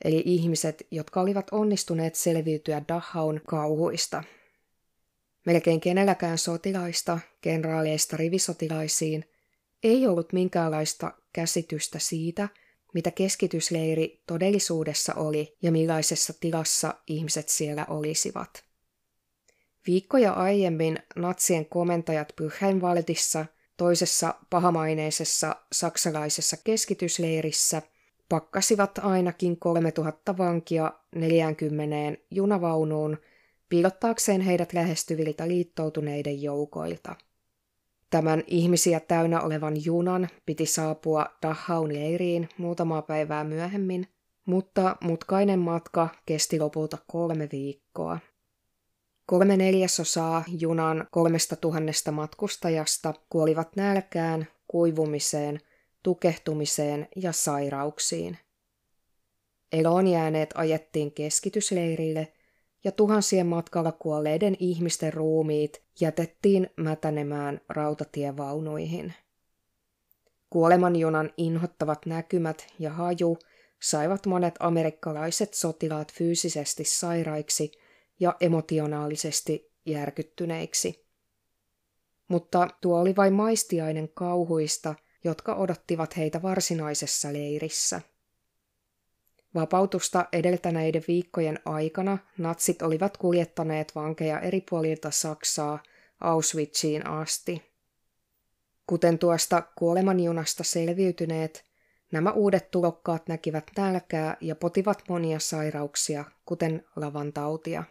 eli 0.03 0.23
ihmiset, 0.25 0.87
jotka 0.91 1.21
olivat 1.21 1.47
onnistuneet 1.51 2.15
selviytyä 2.15 2.81
Dahaun 2.87 3.41
kauhuista– 3.45 4.23
Melkein 5.45 5.81
kenelläkään 5.81 6.37
sotilaista, 6.37 7.19
kenraaleista 7.41 8.17
rivisotilaisiin, 8.17 9.25
ei 9.83 10.07
ollut 10.07 10.33
minkäänlaista 10.33 11.13
käsitystä 11.33 11.99
siitä, 11.99 12.49
mitä 12.93 13.11
keskitysleiri 13.11 14.23
todellisuudessa 14.27 15.13
oli 15.13 15.57
ja 15.61 15.71
millaisessa 15.71 16.33
tilassa 16.39 16.93
ihmiset 17.07 17.49
siellä 17.49 17.85
olisivat. 17.89 18.63
Viikkoja 19.87 20.33
aiemmin 20.33 20.99
natsien 21.15 21.65
komentajat 21.65 22.33
Pyhänvaldissa, 22.35 23.45
toisessa 23.77 24.35
pahamaineisessa 24.49 25.55
saksalaisessa 25.71 26.57
keskitysleirissä, 26.63 27.81
pakkasivat 28.29 28.97
ainakin 28.97 29.59
3000 29.59 30.37
vankia 30.37 30.91
40 31.15 32.21
junavaunuun 32.31 33.17
piilottaakseen 33.69 34.41
heidät 34.41 34.73
lähestyviltä 34.73 35.47
liittoutuneiden 35.47 36.41
joukoilta. 36.41 37.15
Tämän 38.09 38.43
ihmisiä 38.47 38.99
täynnä 38.99 39.41
olevan 39.41 39.85
junan 39.85 40.27
piti 40.45 40.65
saapua 40.65 41.25
Dachaun 41.41 41.93
leiriin 41.93 42.49
muutamaa 42.57 43.01
päivää 43.01 43.43
myöhemmin, 43.43 44.07
mutta 44.45 44.95
mutkainen 45.03 45.59
matka 45.59 46.09
kesti 46.25 46.59
lopulta 46.59 46.97
kolme 47.07 47.49
viikkoa. 47.51 48.19
Kolme 49.29 49.57
neljäsosaa 49.57 50.43
junan 50.47 51.07
kolmesta 51.11 51.55
tuhannesta 51.55 52.11
matkustajasta 52.11 53.13
kuolivat 53.29 53.75
nälkään, 53.75 54.47
kuivumiseen, 54.67 55.59
tukehtumiseen 56.03 57.07
ja 57.15 57.31
sairauksiin. 57.31 58.37
Eloon 59.71 60.07
jääneet 60.07 60.49
ajettiin 60.55 61.11
keskitysleirille– 61.11 62.27
ja 62.83 62.91
tuhansien 62.91 63.47
matkalla 63.47 63.91
kuolleiden 63.91 64.55
ihmisten 64.59 65.13
ruumiit 65.13 65.83
jätettiin 66.01 66.69
mätänemään 66.77 67.61
rautatievaunuihin. 67.69 69.13
Kuolemanjunan 70.49 71.33
inhottavat 71.37 72.05
näkymät 72.05 72.73
ja 72.79 72.91
haju 72.91 73.37
saivat 73.81 74.25
monet 74.25 74.55
amerikkalaiset 74.59 75.53
sotilaat 75.53 76.13
fyysisesti 76.13 76.83
sairaiksi 76.83 77.71
ja 78.19 78.35
emotionaalisesti 78.39 79.71
järkyttyneiksi. 79.85 81.05
Mutta 82.27 82.67
tuo 82.81 82.99
oli 82.99 83.15
vain 83.15 83.33
maistiainen 83.33 84.09
kauhuista, 84.13 84.95
jotka 85.23 85.55
odottivat 85.55 86.17
heitä 86.17 86.41
varsinaisessa 86.41 87.33
leirissä– 87.33 88.01
Vapautusta 89.55 90.25
edeltäneiden 90.33 91.03
viikkojen 91.07 91.59
aikana 91.65 92.17
natsit 92.37 92.81
olivat 92.81 93.17
kuljettaneet 93.17 93.95
vankeja 93.95 94.39
eri 94.39 94.61
puolilta 94.69 95.11
Saksaa 95.11 95.83
Auschwitziin 96.19 97.07
asti. 97.07 97.71
Kuten 98.87 99.19
tuosta 99.19 99.63
kuolemanjunasta 99.75 100.63
selviytyneet, 100.63 101.65
nämä 102.11 102.31
uudet 102.31 102.71
tulokkaat 102.71 103.27
näkivät 103.27 103.63
nälkää 103.77 104.37
ja 104.41 104.55
potivat 104.55 105.03
monia 105.09 105.39
sairauksia, 105.39 106.25
kuten 106.45 106.85
lavantautia. 106.95 107.83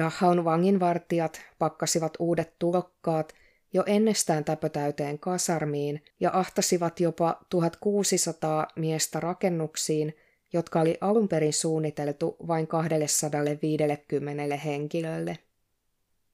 Dachaun 0.00 0.44
vanginvartijat 0.44 1.40
pakkasivat 1.58 2.12
uudet 2.18 2.52
tulokkaat 2.58 3.32
jo 3.72 3.82
ennestään 3.86 4.44
täpötäyteen 4.44 5.18
kasarmiin 5.18 6.04
ja 6.20 6.30
ahtasivat 6.32 7.00
jopa 7.00 7.40
1600 7.48 8.66
miestä 8.76 9.20
rakennuksiin, 9.20 10.16
jotka 10.52 10.80
oli 10.80 10.98
alun 11.00 11.28
perin 11.28 11.52
suunniteltu 11.52 12.36
vain 12.48 12.66
250 12.66 14.56
henkilölle. 14.56 15.38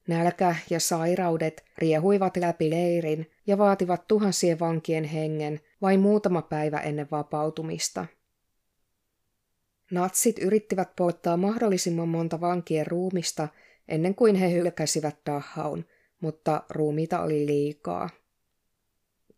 Nälkä 0.09 0.57
ja 0.70 0.81
sairaudet 0.81 1.64
riehuivat 1.79 2.37
läpi 2.37 2.70
leirin 2.70 3.31
ja 3.46 3.59
vaativat 3.59 4.09
tuhansien 4.09 4.59
vankien 4.59 5.05
hengen 5.05 5.61
vain 5.83 6.00
muutama 6.00 6.42
päivä 6.42 6.79
ennen 6.79 7.09
vapautumista. 7.11 8.07
Natsit 9.90 10.38
yrittivät 10.38 10.96
polttaa 10.96 11.37
mahdollisimman 11.37 12.09
monta 12.09 12.40
vankien 12.40 12.87
ruumista 12.87 13.49
ennen 13.88 14.14
kuin 14.14 14.37
he 14.37 14.53
hylkäsivät 14.53 15.16
Dahaun, 15.27 15.85
mutta 16.20 16.62
ruumiita 16.70 17.20
oli 17.20 17.46
liikaa. 17.46 18.11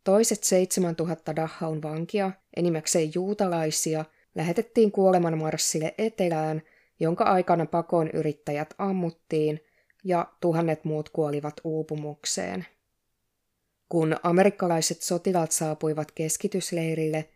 Toiset 0.04 0.44
7000 0.44 1.36
Dahaun 1.36 1.82
vankia, 1.82 2.30
enimmäkseen 2.56 3.10
juutalaisia, 3.14 4.04
lähetettiin 4.34 4.92
kuolemanmarssille 4.92 5.94
etelään, 5.98 6.62
jonka 7.00 7.24
aikana 7.24 7.66
pakon 7.66 8.10
yrittäjät 8.10 8.74
ammuttiin 8.78 9.60
ja 10.04 10.32
tuhannet 10.40 10.84
muut 10.84 11.08
kuolivat 11.08 11.60
uupumukseen. 11.64 12.66
Kun 13.88 14.16
amerikkalaiset 14.22 15.02
sotilaat 15.02 15.52
saapuivat 15.52 16.12
keskitysleirille, 16.12 17.28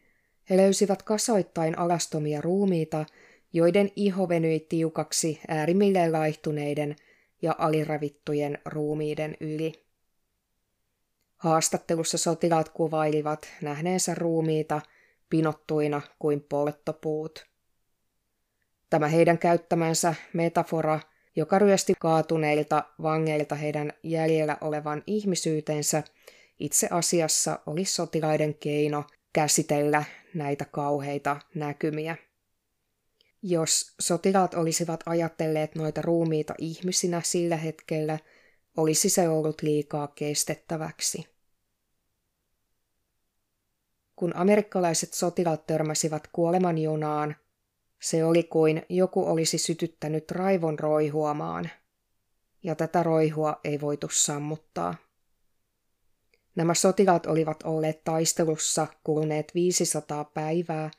he 0.50 0.56
löysivät 0.56 1.02
kasoittain 1.02 1.78
alastomia 1.78 2.40
ruumiita, 2.40 3.06
joiden 3.52 3.90
iho 3.96 4.28
venyi 4.28 4.60
tiukaksi 4.60 5.40
äärimmilleen 5.48 6.12
laihtuneiden 6.12 6.96
ja 7.42 7.54
aliravittujen 7.58 8.58
ruumiiden 8.64 9.36
yli. 9.40 9.72
Haastattelussa 11.36 12.18
sotilaat 12.18 12.68
kuvailivat 12.68 13.48
nähneensä 13.62 14.14
ruumiita 14.14 14.80
pinottuina 15.30 16.02
kuin 16.18 16.40
polttopuut. 16.48 17.46
Tämä 18.90 19.08
heidän 19.08 19.38
käyttämänsä 19.38 20.14
metafora, 20.32 21.00
joka 21.36 21.58
ryösti 21.58 21.94
kaatuneilta 22.00 22.84
vangeilta 23.02 23.54
heidän 23.54 23.92
jäljellä 24.02 24.56
olevan 24.60 25.02
ihmisyytensä, 25.06 26.02
itse 26.58 26.88
asiassa 26.90 27.58
oli 27.66 27.84
sotilaiden 27.84 28.54
keino 28.54 29.04
käsitellä 29.32 30.04
näitä 30.34 30.64
kauheita 30.64 31.40
näkymiä. 31.54 32.16
Jos 33.42 33.94
sotilaat 34.00 34.54
olisivat 34.54 35.00
ajatelleet 35.06 35.74
noita 35.74 36.02
ruumiita 36.02 36.54
ihmisinä 36.58 37.20
sillä 37.24 37.56
hetkellä, 37.56 38.18
olisi 38.76 39.08
se 39.08 39.28
ollut 39.28 39.62
liikaa 39.62 40.08
kestettäväksi. 40.08 41.32
Kun 44.16 44.36
amerikkalaiset 44.36 45.14
sotilaat 45.14 45.66
törmäsivät 45.66 46.28
kuolemanjunaan, 46.32 47.36
se 48.00 48.24
oli 48.24 48.42
kuin 48.42 48.82
joku 48.88 49.26
olisi 49.26 49.58
sytyttänyt 49.58 50.30
raivon 50.30 50.78
roihuamaan, 50.78 51.70
ja 52.62 52.74
tätä 52.74 53.02
roihua 53.02 53.60
ei 53.64 53.80
voitu 53.80 54.08
sammuttaa. 54.12 54.94
Nämä 56.54 56.74
sotilaat 56.74 57.26
olivat 57.26 57.62
olleet 57.62 58.04
taistelussa 58.04 58.86
kuluneet 59.04 59.54
500 59.54 60.24
päivää 60.24 60.90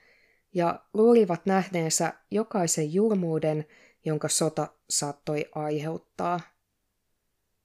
ja 0.53 0.79
luulivat 0.93 1.45
nähneensä 1.45 2.13
jokaisen 2.31 2.93
julmuuden, 2.93 3.65
jonka 4.05 4.27
sota 4.27 4.67
saattoi 4.89 5.45
aiheuttaa. 5.55 6.39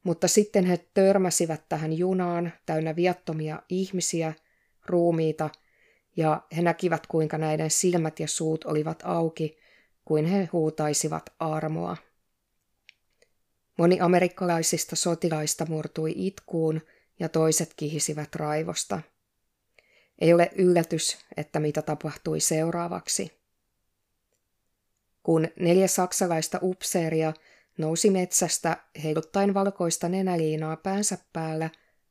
Mutta 0.02 0.28
sitten 0.28 0.64
he 0.64 0.86
törmäsivät 0.94 1.68
tähän 1.68 1.92
junaan 1.92 2.52
täynnä 2.66 2.96
viattomia 2.96 3.62
ihmisiä, 3.68 4.32
ruumiita, 4.86 5.50
ja 6.16 6.42
he 6.56 6.62
näkivät 6.62 7.06
kuinka 7.06 7.38
näiden 7.38 7.70
silmät 7.70 8.20
ja 8.20 8.28
suut 8.28 8.64
olivat 8.64 9.02
auki, 9.04 9.58
kuin 10.04 10.26
he 10.26 10.48
huutaisivat 10.52 11.30
armoa. 11.38 11.96
Moni 13.78 14.00
amerikkalaisista 14.00 14.96
sotilaista 14.96 15.66
murtui 15.68 16.12
itkuun, 16.16 16.80
ja 17.20 17.28
toiset 17.28 17.74
kihisivät 17.76 18.34
raivosta. 18.34 19.00
Ei 20.18 20.32
ole 20.32 20.50
yllätys, 20.56 21.18
että 21.36 21.60
mitä 21.60 21.82
tapahtui 21.82 22.40
seuraavaksi. 22.40 23.38
Kun 25.22 25.48
neljä 25.60 25.88
saksalaista 25.88 26.58
upseeria 26.62 27.32
nousi 27.78 28.10
metsästä 28.10 28.76
heiluttaen 29.04 29.54
valkoista 29.54 30.08
nenäliinaa 30.08 30.76
päänsä 30.76 31.18
päällä 31.32 31.70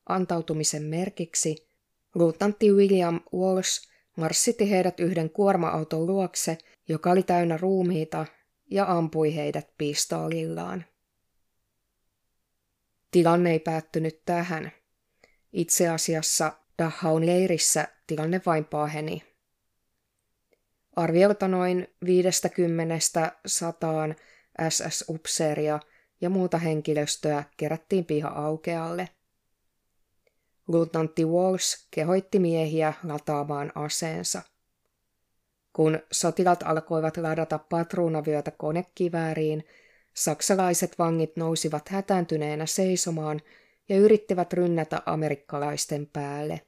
antautumisen 0.09 0.83
merkiksi, 0.83 1.67
luutnantti 2.15 2.71
William 2.71 3.21
Walsh 3.33 3.87
marssitti 4.17 4.71
heidät 4.71 4.99
yhden 4.99 5.29
kuorma-auton 5.29 6.07
luokse, 6.07 6.57
joka 6.87 7.11
oli 7.11 7.23
täynnä 7.23 7.57
ruumiita, 7.57 8.25
ja 8.71 8.85
ampui 8.87 9.35
heidät 9.35 9.67
pistoolillaan. 9.77 10.85
Tilanne 13.11 13.51
ei 13.51 13.59
päättynyt 13.59 14.21
tähän. 14.25 14.71
Itse 15.53 15.89
asiassa 15.89 16.53
Dahaun 16.77 17.25
leirissä 17.25 17.87
tilanne 18.07 18.41
vain 18.45 18.65
paheni. 18.65 19.23
Arviolta 20.95 21.47
noin 21.47 21.87
50-100 22.05 22.07
SS-upseeria 24.69 25.79
ja 26.21 26.29
muuta 26.29 26.57
henkilöstöä 26.57 27.43
kerättiin 27.57 28.05
piha-aukealle. 28.05 29.09
Luutnantti 30.67 31.25
Walsh 31.25 31.87
kehoitti 31.91 32.39
miehiä 32.39 32.93
lataamaan 33.03 33.71
aseensa. 33.75 34.41
Kun 35.73 35.99
sotilat 36.11 36.63
alkoivat 36.63 37.17
ladata 37.17 37.57
patruunavyötä 37.57 38.51
konekivääriin, 38.51 39.63
saksalaiset 40.13 40.99
vangit 40.99 41.35
nousivat 41.35 41.89
hätääntyneenä 41.89 42.65
seisomaan 42.65 43.41
ja 43.89 43.97
yrittivät 43.97 44.53
rynnätä 44.53 45.01
amerikkalaisten 45.05 46.07
päälle. 46.13 46.61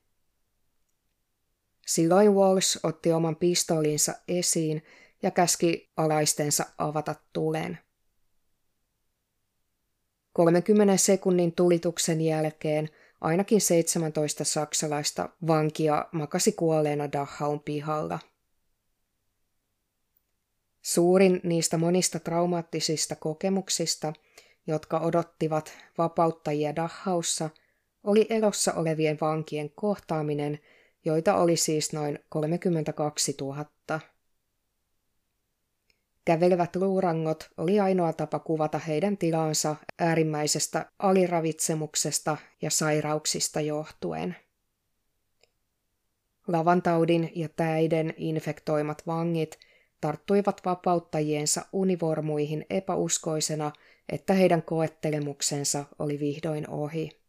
Silloin 1.87 2.33
Walsh 2.33 2.79
otti 2.83 3.11
oman 3.11 3.35
pistoolinsa 3.35 4.13
esiin 4.27 4.83
ja 5.23 5.31
käski 5.31 5.91
alaistensa 5.97 6.65
avata 6.77 7.15
tulen. 7.33 7.77
30 10.33 10.97
sekunnin 10.97 11.55
tulituksen 11.55 12.21
jälkeen 12.21 12.89
ainakin 13.21 13.61
17 13.61 14.43
saksalaista 14.43 15.29
vankia 15.47 16.05
makasi 16.11 16.51
kuolleena 16.51 17.11
Dachaun 17.11 17.59
pihalla. 17.59 18.19
Suurin 20.81 21.41
niistä 21.43 21.77
monista 21.77 22.19
traumaattisista 22.19 23.15
kokemuksista– 23.15 24.13
jotka 24.67 24.99
odottivat 24.99 25.71
vapauttajia 25.97 26.75
Dachaussa, 26.75 27.49
oli 28.03 28.27
elossa 28.29 28.73
olevien 28.73 29.17
vankien 29.21 29.69
kohtaaminen, 29.75 30.59
joita 31.05 31.35
oli 31.35 31.57
siis 31.57 31.93
noin 31.93 32.19
32 32.29 33.35
000. 33.41 33.65
Kävelevät 36.25 36.75
luurangot 36.75 37.49
oli 37.57 37.79
ainoa 37.79 38.13
tapa 38.13 38.39
kuvata 38.39 38.79
heidän 38.79 39.17
tilansa 39.17 39.75
äärimmäisestä 39.99 40.91
aliravitsemuksesta 40.99 42.37
ja 42.61 42.71
sairauksista 42.71 43.61
johtuen. 43.61 44.35
Lavantaudin 46.47 47.31
ja 47.35 47.49
täiden 47.49 48.13
infektoimat 48.17 49.07
vangit 49.07 49.59
tarttuivat 50.01 50.61
vapauttajiensa 50.65 51.65
univormuihin 51.73 52.65
epäuskoisena 52.69 53.71
että 54.11 54.33
heidän 54.33 54.63
koettelemuksensa 54.63 55.85
oli 55.99 56.19
vihdoin 56.19 56.69
ohi. 56.69 57.21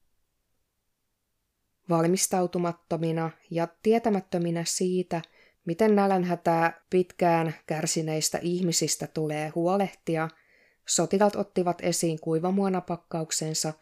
Valmistautumattomina 1.89 3.31
ja 3.51 3.69
tietämättöminä 3.83 4.65
siitä, 4.67 5.23
miten 5.65 5.97
nälänhätää 5.97 6.85
pitkään 6.91 7.55
kärsineistä 7.67 8.39
ihmisistä 8.43 9.07
tulee 9.07 9.49
huolehtia, 9.49 10.29
sotilat 10.89 11.37
ottivat 11.37 11.79
esiin 11.83 12.21
kuivamuonapakkauksensa 12.21 13.73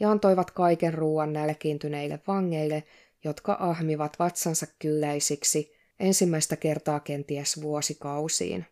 ja 0.00 0.10
antoivat 0.10 0.50
kaiken 0.50 0.94
ruoan 0.94 1.32
nälkiintyneille 1.32 2.20
vangeille, 2.26 2.84
jotka 3.24 3.56
ahmivat 3.60 4.18
vatsansa 4.18 4.66
kylläisiksi 4.78 5.72
ensimmäistä 6.00 6.56
kertaa 6.56 7.00
kenties 7.00 7.62
vuosikausiin. 7.62 8.66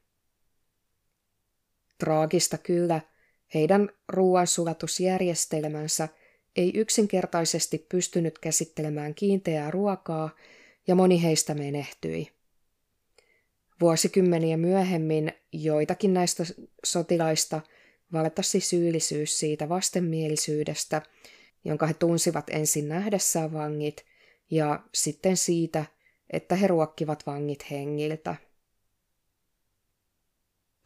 Traagista 1.98 2.58
kyllä, 2.58 3.00
heidän 3.54 3.88
ruoansulatusjärjestelmänsä 4.08 6.08
ei 6.56 6.72
yksinkertaisesti 6.74 7.86
pystynyt 7.88 8.38
käsittelemään 8.38 9.14
kiinteää 9.14 9.70
ruokaa 9.70 10.30
ja 10.86 10.94
moni 10.94 11.22
heistä 11.22 11.54
menehtyi. 11.54 12.30
Vuosikymmeniä 13.80 14.56
myöhemmin 14.56 15.32
joitakin 15.52 16.14
näistä 16.14 16.44
sotilaista 16.84 17.60
valtasi 18.12 18.60
syyllisyys 18.60 19.38
siitä 19.38 19.68
vastenmielisyydestä, 19.68 21.02
jonka 21.64 21.86
he 21.86 21.94
tunsivat 21.94 22.50
ensin 22.50 22.88
nähdessään 22.88 23.52
vangit, 23.52 24.04
ja 24.50 24.82
sitten 24.94 25.36
siitä, 25.36 25.84
että 26.30 26.54
he 26.54 26.66
ruokkivat 26.66 27.26
vangit 27.26 27.70
hengiltä. 27.70 28.36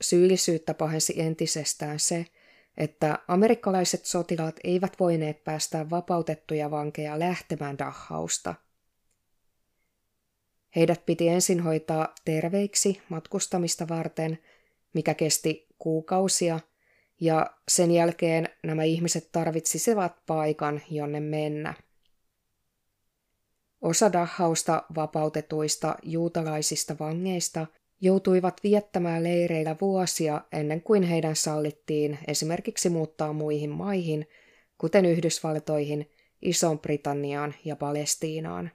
Syyllisyyttä 0.01 0.75
pahensi 0.75 1.21
entisestään 1.21 2.01
se, 2.01 2.27
että 2.77 3.19
amerikkalaiset 3.29 4.05
sotilaat 4.05 4.57
eivät 4.65 4.93
voineet 5.01 5.45
päästää 5.45 5.91
vapautettuja 5.91 6.71
vankeja 6.71 7.19
lähtemään 7.19 7.79
Dachausta. 7.79 8.55
Heidät 10.77 11.07
piti 11.07 11.29
ensin 11.29 11.61
hoitaa 11.61 12.15
terveiksi 12.25 13.03
matkustamista 13.09 13.89
varten 13.89 14.39
mikä 14.93 15.15
kesti 15.15 15.67
kuukausia, 15.79 16.61
ja 17.21 17.51
sen 17.69 17.91
jälkeen 17.91 18.49
nämä 18.65 18.85
ihmiset 18.85 19.33
tarvitsisivat 19.33 20.27
paikan, 20.27 20.81
jonne 20.91 21.21
mennä. 21.21 21.75
Osa 23.81 24.13
Dachausta 24.13 24.83
vapautetuista 24.95 25.97
juutalaisista 26.03 26.97
vangeista 27.01 27.67
joutuivat 28.01 28.61
viettämään 28.65 29.25
leireillä 29.25 29.77
vuosia 29.81 30.41
ennen 30.53 30.83
kuin 30.83 31.03
heidän 31.03 31.37
sallittiin 31.37 32.19
esimerkiksi 32.27 32.89
muuttaa 32.89 33.33
muihin 33.33 33.71
maihin, 33.71 34.29
kuten 34.79 35.05
Yhdysvaltoihin, 35.05 36.11
Iso-Britanniaan 36.43 37.55
ja 37.65 37.77
Palestiinaan. 37.77 38.71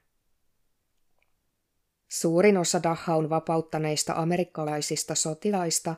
Suurin 2.08 2.58
osa 2.58 2.84
Dachaun 2.84 3.30
vapauttaneista 3.30 4.14
amerikkalaisista 4.14 5.16
sotilaista 5.16 5.96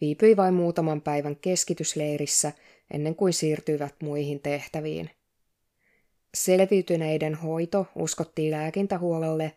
viipyi 0.00 0.36
vain 0.36 0.54
muutaman 0.54 1.00
päivän 1.00 1.36
keskitysleirissä 1.36 2.52
ennen 2.94 3.14
kuin 3.14 3.32
siirtyivät 3.32 3.94
muihin 4.02 4.40
tehtäviin. 4.40 5.10
Selviytyneiden 6.34 7.34
hoito 7.34 7.86
uskottiin 7.94 8.50
lääkintähuollolle, 8.50 9.52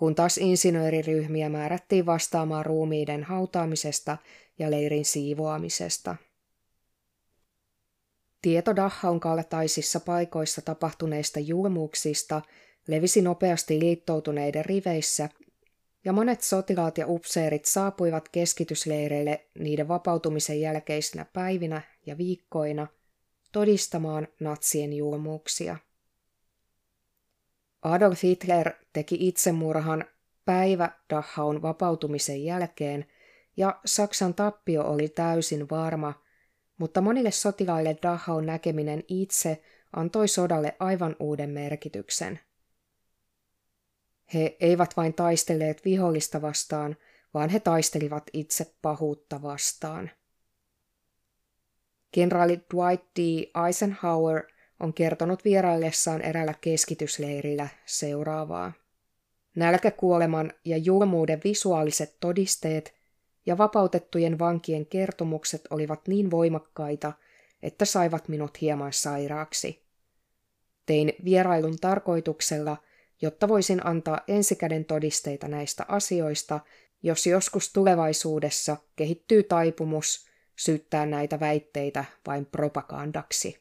kun 0.00 0.14
taas 0.14 0.38
insinööriryhmiä 0.38 1.48
määrättiin 1.48 2.06
vastaamaan 2.06 2.66
ruumiiden 2.66 3.24
hautaamisesta 3.24 4.18
ja 4.58 4.70
leirin 4.70 5.04
siivoamisesta. 5.04 6.16
Tieto 8.42 8.76
Dachaun 8.76 9.20
kaltaisissa 9.20 10.00
paikoissa 10.00 10.62
tapahtuneista 10.62 11.40
julmuuksista 11.40 12.42
levisi 12.86 13.22
nopeasti 13.22 13.80
liittoutuneiden 13.80 14.64
riveissä, 14.64 15.28
ja 16.04 16.12
monet 16.12 16.42
sotilaat 16.42 16.98
ja 16.98 17.06
upseerit 17.08 17.64
saapuivat 17.64 18.28
keskitysleireille 18.28 19.46
niiden 19.58 19.88
vapautumisen 19.88 20.60
jälkeisinä 20.60 21.26
päivinä 21.32 21.82
ja 22.06 22.18
viikkoina 22.18 22.86
todistamaan 23.52 24.28
natsien 24.40 24.92
julmuuksia. 24.92 25.76
Adolf 27.82 28.22
Hitler 28.22 28.72
teki 28.92 29.28
itsemurhan 29.28 30.04
päivä 30.44 30.90
Dachaun 31.10 31.62
vapautumisen 31.62 32.44
jälkeen, 32.44 33.06
ja 33.56 33.80
Saksan 33.84 34.34
tappio 34.34 34.82
oli 34.82 35.08
täysin 35.08 35.70
varma, 35.70 36.14
mutta 36.78 37.00
monille 37.00 37.30
sotilaille 37.30 37.96
Dachaun 38.02 38.46
näkeminen 38.46 39.02
itse 39.08 39.62
antoi 39.96 40.28
sodalle 40.28 40.76
aivan 40.78 41.16
uuden 41.18 41.50
merkityksen– 41.50 42.40
he 44.34 44.56
eivät 44.60 44.96
vain 44.96 45.14
taistelleet 45.14 45.84
vihollista 45.84 46.42
vastaan, 46.42 46.96
vaan 47.34 47.48
he 47.48 47.60
taistelivat 47.60 48.24
itse 48.32 48.74
pahuutta 48.82 49.42
vastaan. 49.42 50.10
Kenraali 52.12 52.60
Dwight 52.74 53.04
D. 53.16 53.20
Eisenhower 53.66 54.42
on 54.80 54.94
kertonut 54.94 55.44
vieraillessaan 55.44 56.22
erällä 56.22 56.54
keskitysleirillä 56.60 57.68
seuraavaa. 57.86 58.72
Nälkäkuoleman 59.56 60.52
ja 60.64 60.76
julmuuden 60.76 61.40
visuaaliset 61.44 62.16
todisteet 62.20 62.94
ja 63.46 63.58
vapautettujen 63.58 64.38
vankien 64.38 64.86
kertomukset 64.86 65.62
olivat 65.70 66.08
niin 66.08 66.30
voimakkaita, 66.30 67.12
että 67.62 67.84
saivat 67.84 68.28
minut 68.28 68.60
hieman 68.60 68.92
sairaaksi. 68.92 69.82
Tein 70.86 71.12
vierailun 71.24 71.78
tarkoituksella– 71.80 72.76
jotta 73.22 73.48
voisin 73.48 73.86
antaa 73.86 74.20
ensikäden 74.28 74.84
todisteita 74.84 75.48
näistä 75.48 75.84
asioista, 75.88 76.60
jos 77.02 77.26
joskus 77.26 77.72
tulevaisuudessa 77.72 78.76
kehittyy 78.96 79.42
taipumus 79.42 80.26
syyttää 80.56 81.06
näitä 81.06 81.40
väitteitä 81.40 82.04
vain 82.26 82.46
propagandaksi. 82.46 83.58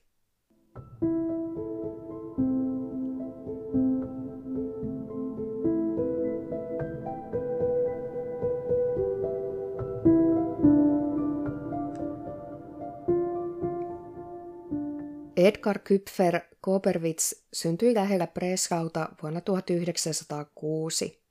Edgar 15.39 15.79
Küpfer 15.79 16.41
Koperwitz 16.61 17.33
syntyi 17.53 17.95
lähellä 17.95 18.27
Bresauta 18.27 19.09
vuonna 19.21 19.41
1906. 19.41 21.23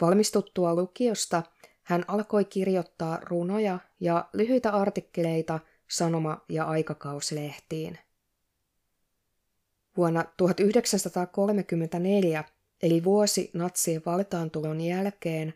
Valmistuttua 0.00 0.74
lukiosta 0.74 1.42
hän 1.82 2.04
alkoi 2.08 2.44
kirjoittaa 2.44 3.18
runoja 3.22 3.78
ja 4.00 4.28
lyhyitä 4.32 4.70
artikkeleita 4.70 5.60
sanoma- 5.88 6.44
ja 6.48 6.64
aikakauslehtiin. 6.64 7.98
Vuonna 9.96 10.24
1934, 10.36 12.44
eli 12.82 13.04
vuosi 13.04 13.50
natsien 13.54 14.02
valtaantulon 14.06 14.80
jälkeen, 14.80 15.54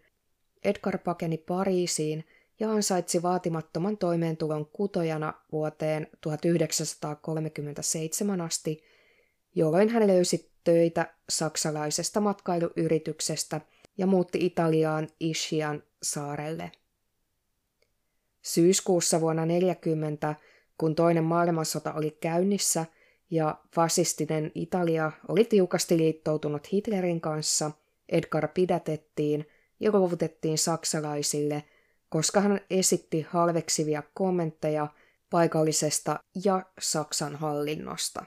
Edgar 0.64 0.98
pakeni 0.98 1.38
Pariisiin– 1.38 2.24
ja 2.60 2.70
ansaitsi 2.70 3.22
vaatimattoman 3.22 3.98
toimeentulon 3.98 4.66
kutojana 4.66 5.34
vuoteen 5.52 6.06
1937 6.20 8.40
asti, 8.40 8.84
jolloin 9.54 9.88
hän 9.88 10.06
löysi 10.06 10.50
töitä 10.64 11.14
saksalaisesta 11.28 12.20
matkailuyrityksestä 12.20 13.60
ja 13.98 14.06
muutti 14.06 14.46
Italiaan 14.46 15.08
Ishian 15.20 15.82
saarelle. 16.02 16.72
Syyskuussa 18.42 19.20
vuonna 19.20 19.46
40, 19.46 20.34
kun 20.78 20.94
toinen 20.94 21.24
maailmansota 21.24 21.92
oli 21.92 22.18
käynnissä 22.20 22.86
ja 23.30 23.58
fasistinen 23.74 24.52
Italia 24.54 25.12
oli 25.28 25.44
tiukasti 25.44 25.96
liittoutunut 25.96 26.72
Hitlerin 26.72 27.20
kanssa, 27.20 27.70
Edgar 28.08 28.48
pidätettiin 28.48 29.46
ja 29.80 29.92
luovutettiin 29.92 30.58
saksalaisille– 30.58 31.64
koska 32.10 32.40
hän 32.40 32.60
esitti 32.70 33.26
halveksivia 33.30 34.02
kommentteja 34.14 34.88
paikallisesta 35.30 36.20
ja 36.44 36.62
Saksan 36.80 37.36
hallinnosta. 37.36 38.24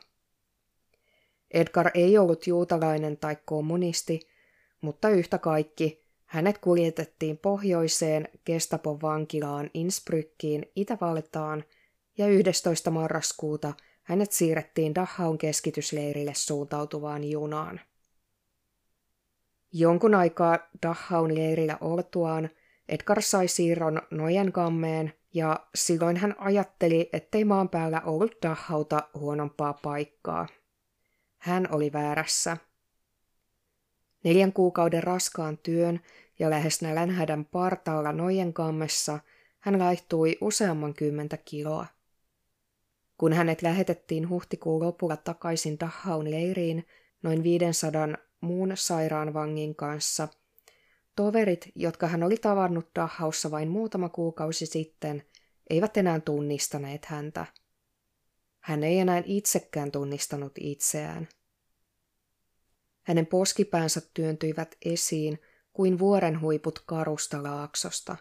Edgar 1.51 1.91
ei 1.93 2.17
ollut 2.17 2.47
juutalainen 2.47 3.17
tai 3.17 3.37
kommunisti, 3.45 4.19
mutta 4.81 5.09
yhtä 5.09 5.37
kaikki 5.37 6.03
hänet 6.25 6.57
kuljetettiin 6.57 7.37
pohjoiseen 7.37 8.27
Gestapon 8.45 9.01
vankilaan 9.01 9.69
Innsbruckiin 9.73 10.71
Itävaltaan 10.75 11.63
ja 12.17 12.27
11. 12.27 12.91
marraskuuta 12.91 13.73
hänet 14.03 14.31
siirrettiin 14.31 14.95
Dachaun 14.95 15.37
keskitysleirille 15.37 16.33
suuntautuvaan 16.33 17.23
junaan. 17.23 17.79
Jonkun 19.71 20.15
aikaa 20.15 20.59
Dachaun 20.83 21.35
leirillä 21.35 21.77
oltuaan– 21.81 22.49
Edgar 22.93 23.21
sai 23.21 23.47
siirron 23.47 24.01
Nojenkammeen 24.11 25.13
ja 25.33 25.67
silloin 25.75 26.17
hän 26.17 26.35
ajatteli, 26.37 27.09
ettei 27.13 27.45
maan 27.45 27.69
päällä 27.69 28.01
ollut 28.01 28.35
Dachauta 28.43 29.09
huonompaa 29.13 29.73
paikkaa. 29.73 30.47
Hän 31.37 31.67
oli 31.71 31.93
väärässä. 31.93 32.57
Neljän 34.23 34.53
kuukauden 34.53 35.03
raskaan 35.03 35.57
työn 35.57 35.99
ja 36.39 36.49
lähes 36.49 36.81
nälänhädän 36.81 37.45
partaalla 37.45 38.11
Nojenkammessa 38.11 39.19
hän 39.59 39.79
laihtui 39.79 40.37
useamman 40.41 40.93
kymmentä 40.93 41.37
kiloa. 41.37 41.85
Kun 43.17 43.33
hänet 43.33 43.61
lähetettiin 43.61 44.29
huhtikuun 44.29 44.83
lopulla 44.83 45.17
takaisin 45.17 45.79
Dachaun 45.79 46.31
leiriin 46.31 46.87
noin 47.23 47.43
500 47.43 48.07
muun 48.41 48.71
sairaan 48.75 49.33
vangin 49.33 49.75
kanssa– 49.75 50.27
Toverit, 51.15 51.71
jotka 51.75 52.07
hän 52.07 52.23
oli 52.23 52.37
tavannut 52.37 52.89
Dachaussa 52.95 53.51
vain 53.51 53.69
muutama 53.69 54.09
kuukausi 54.09 54.65
sitten, 54.65 55.23
eivät 55.69 55.97
enää 55.97 56.19
tunnistaneet 56.19 57.05
häntä. 57.05 57.45
Hän 58.59 58.83
ei 58.83 58.99
enää 58.99 59.23
itsekään 59.25 59.91
tunnistanut 59.91 60.51
itseään. 60.59 61.27
Hänen 63.03 63.25
poskipäänsä 63.25 64.01
työntyivät 64.13 64.75
esiin 64.85 65.39
kuin 65.73 65.99
vuoren 65.99 66.41
huiput 66.41 66.83
karusta 66.85 67.43
laaksosta. 67.43 68.15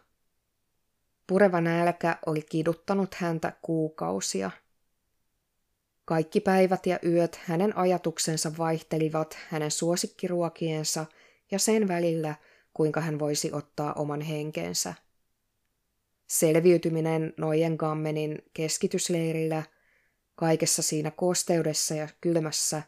Pureva 1.26 1.60
nälkä 1.60 2.18
oli 2.26 2.42
kiduttanut 2.42 3.14
häntä 3.14 3.52
kuukausia. 3.62 4.50
Kaikki 6.04 6.40
päivät 6.40 6.86
ja 6.86 6.98
yöt 7.06 7.40
hänen 7.44 7.76
ajatuksensa 7.76 8.52
vaihtelivat 8.58 9.38
hänen 9.48 9.70
suosikkiruokiensa 9.70 11.06
ja 11.50 11.58
sen 11.58 11.88
välillä– 11.88 12.34
kuinka 12.74 13.00
hän 13.00 13.18
voisi 13.18 13.52
ottaa 13.52 13.92
oman 13.92 14.20
henkensä. 14.20 14.94
Selviytyminen 16.26 17.34
Nojengammenin 17.36 18.38
keskitysleirillä, 18.54 19.62
kaikessa 20.34 20.82
siinä 20.82 21.10
kosteudessa 21.10 21.94
ja 21.94 22.08
kylmässä, 22.20 22.82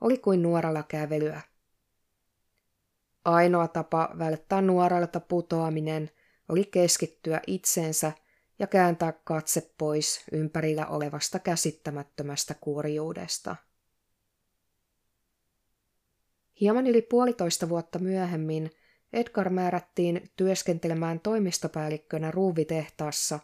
oli 0.00 0.18
kuin 0.18 0.42
nuoralla 0.42 0.82
kävelyä. 0.82 1.40
Ainoa 3.24 3.68
tapa 3.68 4.14
välttää 4.18 4.62
nuoralta 4.62 5.20
putoaminen 5.20 6.10
oli 6.48 6.64
keskittyä 6.64 7.40
itseensä 7.46 8.12
ja 8.58 8.66
kääntää 8.66 9.12
katse 9.12 9.70
pois 9.78 10.24
ympärillä 10.32 10.86
olevasta 10.86 11.38
käsittämättömästä 11.38 12.54
kurjuudesta. 12.60 13.56
Hieman 16.60 16.86
yli 16.86 17.02
puolitoista 17.02 17.68
vuotta 17.68 17.98
myöhemmin 17.98 18.70
Edgar 19.12 19.50
määrättiin 19.50 20.30
työskentelemään 20.36 21.20
toimistopäällikkönä 21.20 22.30
ruuvitehtaassa 22.30 23.38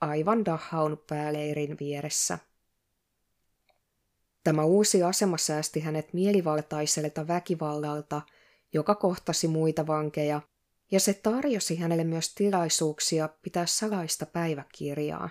aivan 0.00 0.44
Dahaun 0.44 1.04
pääleirin 1.08 1.76
vieressä. 1.80 2.38
Tämä 4.44 4.64
uusi 4.64 5.02
asema 5.02 5.38
säästi 5.38 5.80
hänet 5.80 6.12
mielivaltaiselta 6.12 7.28
väkivallalta, 7.28 8.22
joka 8.72 8.94
kohtasi 8.94 9.48
muita 9.48 9.86
vankeja, 9.86 10.40
ja 10.90 11.00
se 11.00 11.14
tarjosi 11.14 11.76
hänelle 11.76 12.04
myös 12.04 12.34
tilaisuuksia 12.34 13.28
pitää 13.42 13.66
salaista 13.66 14.26
päiväkirjaa. 14.26 15.30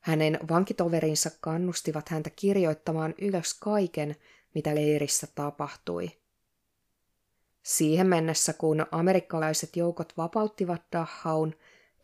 Hänen 0.00 0.38
vankitoverinsa 0.50 1.30
kannustivat 1.40 2.08
häntä 2.08 2.30
kirjoittamaan 2.30 3.14
ylös 3.20 3.54
kaiken, 3.54 4.16
mitä 4.54 4.74
leirissä 4.74 5.26
tapahtui. 5.34 6.23
Siihen 7.64 8.06
mennessä, 8.06 8.52
kun 8.52 8.86
amerikkalaiset 8.90 9.76
joukot 9.76 10.12
vapauttivat 10.16 10.82
Dahaun, 10.92 11.54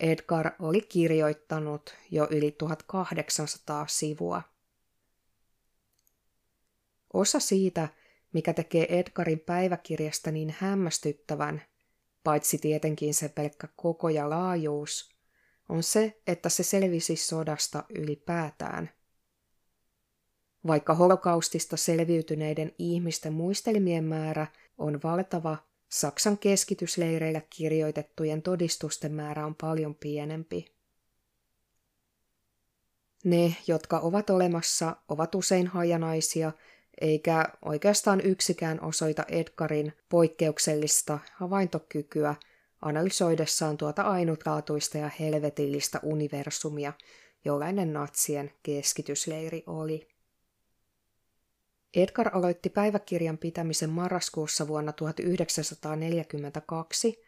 Edgar 0.01 0.51
oli 0.59 0.81
kirjoittanut 0.81 1.95
jo 2.11 2.29
yli 2.31 2.53
1800 2.53 3.87
sivua. 3.87 4.43
Osa 7.13 7.41
siitä, 7.41 7.89
mikä 8.33 8.53
tekee 8.53 8.99
Edgarin 8.99 9.41
päiväkirjasta 9.41 10.31
niin 10.31 10.55
hämmästyttävän, 10.59 11.63
paitsi 12.25 12.59
tietenkin 12.59 13.15
se 13.15 13.29
pelkkä 13.29 13.69
koko 13.77 14.09
ja 14.09 14.31
laajuus, 14.31 15.15
on 15.69 15.83
se, 15.83 16.21
että 16.27 16.49
se 16.49 16.63
selvisi 16.63 17.17
sodasta 17.17 17.85
ylipäätään. 17.89 18.91
Vaikka 20.67 20.95
holokaustista 20.95 21.77
selviytyneiden 21.77 22.73
ihmisten 22.79 23.33
muistelmien 23.33 24.05
määrä 24.05 24.47
on 24.81 25.01
valtava, 25.05 25.57
Saksan 25.89 26.39
keskitysleireillä 26.39 27.43
kirjoitettujen 27.51 28.43
todistusten 28.43 29.13
määrä 29.13 29.47
on 29.47 29.55
paljon 29.55 29.95
pienempi. 29.95 30.73
Ne, 33.25 33.57
jotka 33.67 33.99
ovat 33.99 34.31
olemassa, 34.31 34.97
ovat 35.09 35.35
usein 35.35 35.67
hajanaisia, 35.67 36.53
eikä 37.01 37.45
oikeastaan 37.65 38.21
yksikään 38.21 38.81
osoita 38.81 39.25
Edgarin 39.29 39.93
poikkeuksellista 40.09 41.19
havaintokykyä 41.33 42.35
analysoidessaan 42.83 43.77
tuota 43.77 44.03
ainutlaatuista 44.03 44.99
ja 44.99 45.11
helvetillistä 45.21 46.01
universumia, 46.03 46.93
jollainen 47.45 47.93
natsien 47.93 48.53
keskitysleiri 48.63 49.63
oli. 49.67 50.10
Edgar 51.95 52.37
aloitti 52.37 52.71
päiväkirjan 52.71 53.39
pitämisen 53.39 53.91
marraskuussa 53.91 54.69
vuonna 54.69 54.93
1942, 54.93 57.23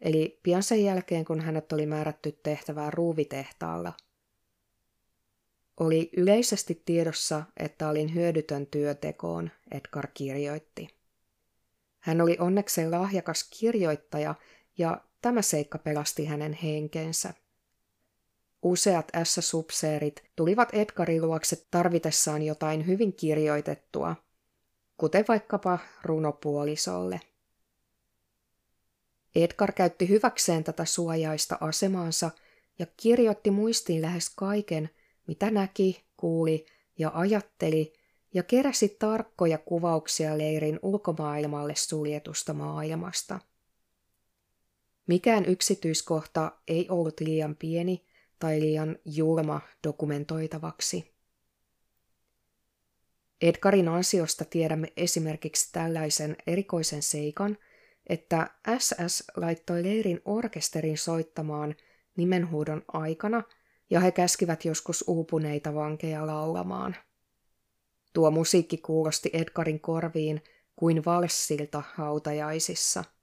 eli 0.00 0.40
pian 0.42 0.62
sen 0.62 0.84
jälkeen, 0.84 1.24
kun 1.24 1.40
hänet 1.40 1.72
oli 1.72 1.86
määrätty 1.86 2.40
tehtävään 2.42 2.92
ruuvitehtaalla. 2.92 3.92
Oli 5.80 6.10
yleisesti 6.16 6.82
tiedossa, 6.84 7.42
että 7.56 7.88
olin 7.88 8.14
hyödytön 8.14 8.66
työtekoon, 8.66 9.50
Edgar 9.70 10.06
kirjoitti. 10.14 10.88
Hän 11.98 12.20
oli 12.20 12.36
onnekseen 12.40 12.90
lahjakas 12.90 13.50
kirjoittaja 13.58 14.34
ja 14.78 15.00
tämä 15.22 15.42
seikka 15.42 15.78
pelasti 15.78 16.24
hänen 16.24 16.52
henkensä. 16.52 17.34
Useat 18.62 19.12
S-subseerit 19.24 20.24
tulivat 20.36 20.68
Edgarin 20.72 21.22
luokse 21.22 21.66
tarvitessaan 21.70 22.42
jotain 22.42 22.86
hyvin 22.86 23.12
kirjoitettua, 23.12 24.16
kuten 24.96 25.24
vaikkapa 25.28 25.78
runopuolisolle. 26.02 27.20
Edgar 29.34 29.72
käytti 29.72 30.08
hyväkseen 30.08 30.64
tätä 30.64 30.84
suojaista 30.84 31.58
asemaansa 31.60 32.30
ja 32.78 32.86
kirjoitti 32.96 33.50
muistiin 33.50 34.02
lähes 34.02 34.30
kaiken, 34.36 34.90
mitä 35.26 35.50
näki, 35.50 36.04
kuuli 36.16 36.66
ja 36.98 37.10
ajatteli, 37.14 37.92
ja 38.34 38.42
keräsi 38.42 38.96
tarkkoja 38.98 39.58
kuvauksia 39.58 40.38
leirin 40.38 40.78
ulkomaailmalle 40.82 41.74
suljetusta 41.76 42.54
maailmasta. 42.54 43.38
Mikään 45.06 45.44
yksityiskohta 45.44 46.52
ei 46.68 46.86
ollut 46.88 47.20
liian 47.20 47.56
pieni 47.56 48.07
tai 48.38 48.60
liian 48.60 48.98
julma 49.04 49.60
dokumentoitavaksi. 49.84 51.14
Edgarin 53.40 53.88
ansiosta 53.88 54.44
tiedämme 54.44 54.92
esimerkiksi 54.96 55.72
tällaisen 55.72 56.36
erikoisen 56.46 57.02
seikan, 57.02 57.58
että 58.06 58.50
SS 58.78 59.24
laittoi 59.36 59.82
leirin 59.82 60.20
orkesterin 60.24 60.98
soittamaan 60.98 61.74
nimenhuudon 62.16 62.82
aikana 62.92 63.42
ja 63.90 64.00
he 64.00 64.12
käskivät 64.12 64.64
joskus 64.64 65.04
uupuneita 65.06 65.74
vankeja 65.74 66.26
laulamaan. 66.26 66.96
Tuo 68.12 68.30
musiikki 68.30 68.78
kuulosti 68.78 69.30
Edgarin 69.32 69.80
korviin 69.80 70.42
kuin 70.76 71.04
valssilta 71.04 71.82
hautajaisissa– 71.96 73.04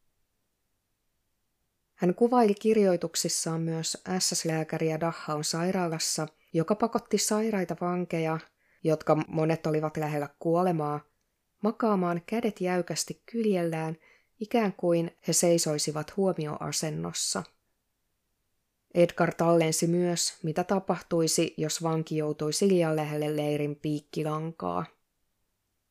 hän 1.96 2.16
kuvaili 2.16 2.54
kirjoituksissaan 2.54 3.62
myös 3.62 4.04
SS-lääkäriä 4.20 5.00
Dahaun 5.00 5.44
sairaalassa, 5.44 6.28
joka 6.54 6.76
pakotti 6.76 7.18
sairaita 7.18 7.76
vankeja, 7.82 8.40
jotka 8.84 9.16
monet 9.28 9.68
olivat 9.68 9.98
lähellä 9.98 10.30
kuolemaa, 10.40 11.00
makaamaan 11.62 12.22
kädet 12.26 12.62
jäykästi 12.62 13.22
kyljellään, 13.32 13.98
ikään 14.40 14.74
kuin 14.74 15.18
he 15.28 15.34
seisoisivat 15.34 16.18
huomioasennossa. 16.18 17.44
Edgar 18.94 19.34
tallensi 19.34 19.88
myös, 19.88 20.34
mitä 20.44 20.64
tapahtuisi, 20.64 21.54
jos 21.58 21.84
vanki 21.84 22.18
joutuisi 22.18 22.68
liian 22.68 22.96
lähelle 22.96 23.36
leirin 23.36 23.76
piikkilankaa. 23.76 24.86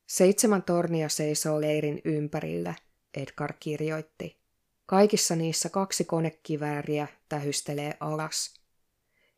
Seitsemän 0.07 0.63
tornia 0.63 1.09
seisoo 1.09 1.61
leirin 1.61 2.01
ympärillä, 2.05 2.73
Edgar 3.13 3.53
kirjoitti. 3.59 4.44
Kaikissa 4.85 5.35
niissä 5.35 5.69
kaksi 5.69 6.03
konekivääriä 6.03 7.07
tähystelee 7.29 7.97
alas. 7.99 8.53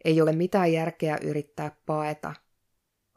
Ei 0.06 0.22
ole 0.22 0.32
mitään 0.32 0.74
järkeä 0.74 1.18
yrittää 1.22 1.76
paeta. 1.86 2.34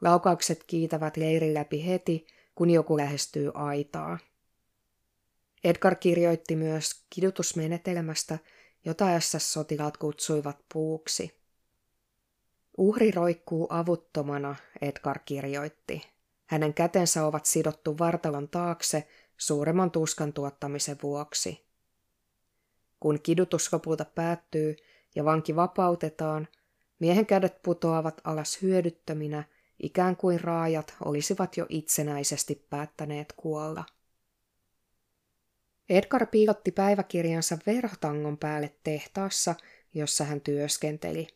Laukaukset 0.00 0.64
kiitävät 0.64 1.16
leirin 1.16 1.54
läpi 1.54 1.86
heti, 1.86 2.26
kun 2.54 2.70
joku 2.70 2.96
lähestyy 2.96 3.50
aitaa. 3.54 4.18
Edgar 5.64 5.94
kirjoitti 5.94 6.56
myös 6.56 7.04
kidutusmenetelmästä, 7.10 8.38
jota 8.84 9.20
SS-sotilaat 9.20 9.96
kutsuivat 9.96 10.58
puuksi. 10.72 11.40
Uhri 12.78 13.10
roikkuu 13.10 13.66
avuttomana, 13.70 14.56
Edgar 14.80 15.18
kirjoitti. 15.18 16.02
Hänen 16.46 16.74
kätensä 16.74 17.26
ovat 17.26 17.46
sidottu 17.46 17.98
vartalon 17.98 18.48
taakse 18.48 19.08
suuremman 19.36 19.90
tuskan 19.90 20.32
tuottamisen 20.32 20.96
vuoksi. 21.02 21.69
Kun 23.00 23.20
kidutus 23.22 23.72
lopulta 23.72 24.04
päättyy 24.04 24.76
ja 25.14 25.24
vanki 25.24 25.56
vapautetaan, 25.56 26.48
miehen 26.98 27.26
kädet 27.26 27.62
putoavat 27.62 28.20
alas 28.24 28.62
hyödyttöminä, 28.62 29.44
ikään 29.82 30.16
kuin 30.16 30.40
raajat 30.40 30.94
olisivat 31.04 31.56
jo 31.56 31.66
itsenäisesti 31.68 32.66
päättäneet 32.70 33.32
kuolla. 33.36 33.84
Edgar 35.88 36.26
piilotti 36.26 36.70
päiväkirjansa 36.70 37.58
verhotangon 37.66 38.38
päälle 38.38 38.74
tehtaassa, 38.84 39.54
jossa 39.94 40.24
hän 40.24 40.40
työskenteli. 40.40 41.28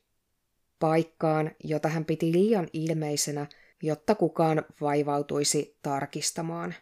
Paikkaan, 0.78 1.50
jota 1.64 1.88
hän 1.88 2.04
piti 2.04 2.32
liian 2.32 2.68
ilmeisenä, 2.72 3.46
jotta 3.82 4.14
kukaan 4.14 4.64
vaivautuisi 4.80 5.78
tarkistamaan. 5.82 6.74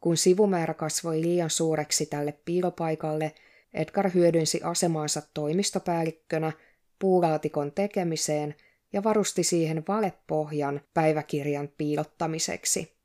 Kun 0.00 0.16
sivumäärä 0.16 0.74
kasvoi 0.74 1.20
liian 1.20 1.50
suureksi 1.50 2.06
tälle 2.06 2.38
piilopaikalle, 2.44 3.34
Edgar 3.74 4.10
hyödynsi 4.14 4.60
asemaansa 4.62 5.22
toimistopäällikkönä 5.34 6.52
puulaatikon 6.98 7.72
tekemiseen 7.72 8.54
ja 8.92 9.04
varusti 9.04 9.44
siihen 9.44 9.84
valepohjan 9.88 10.80
päiväkirjan 10.94 11.68
piilottamiseksi. 11.78 12.96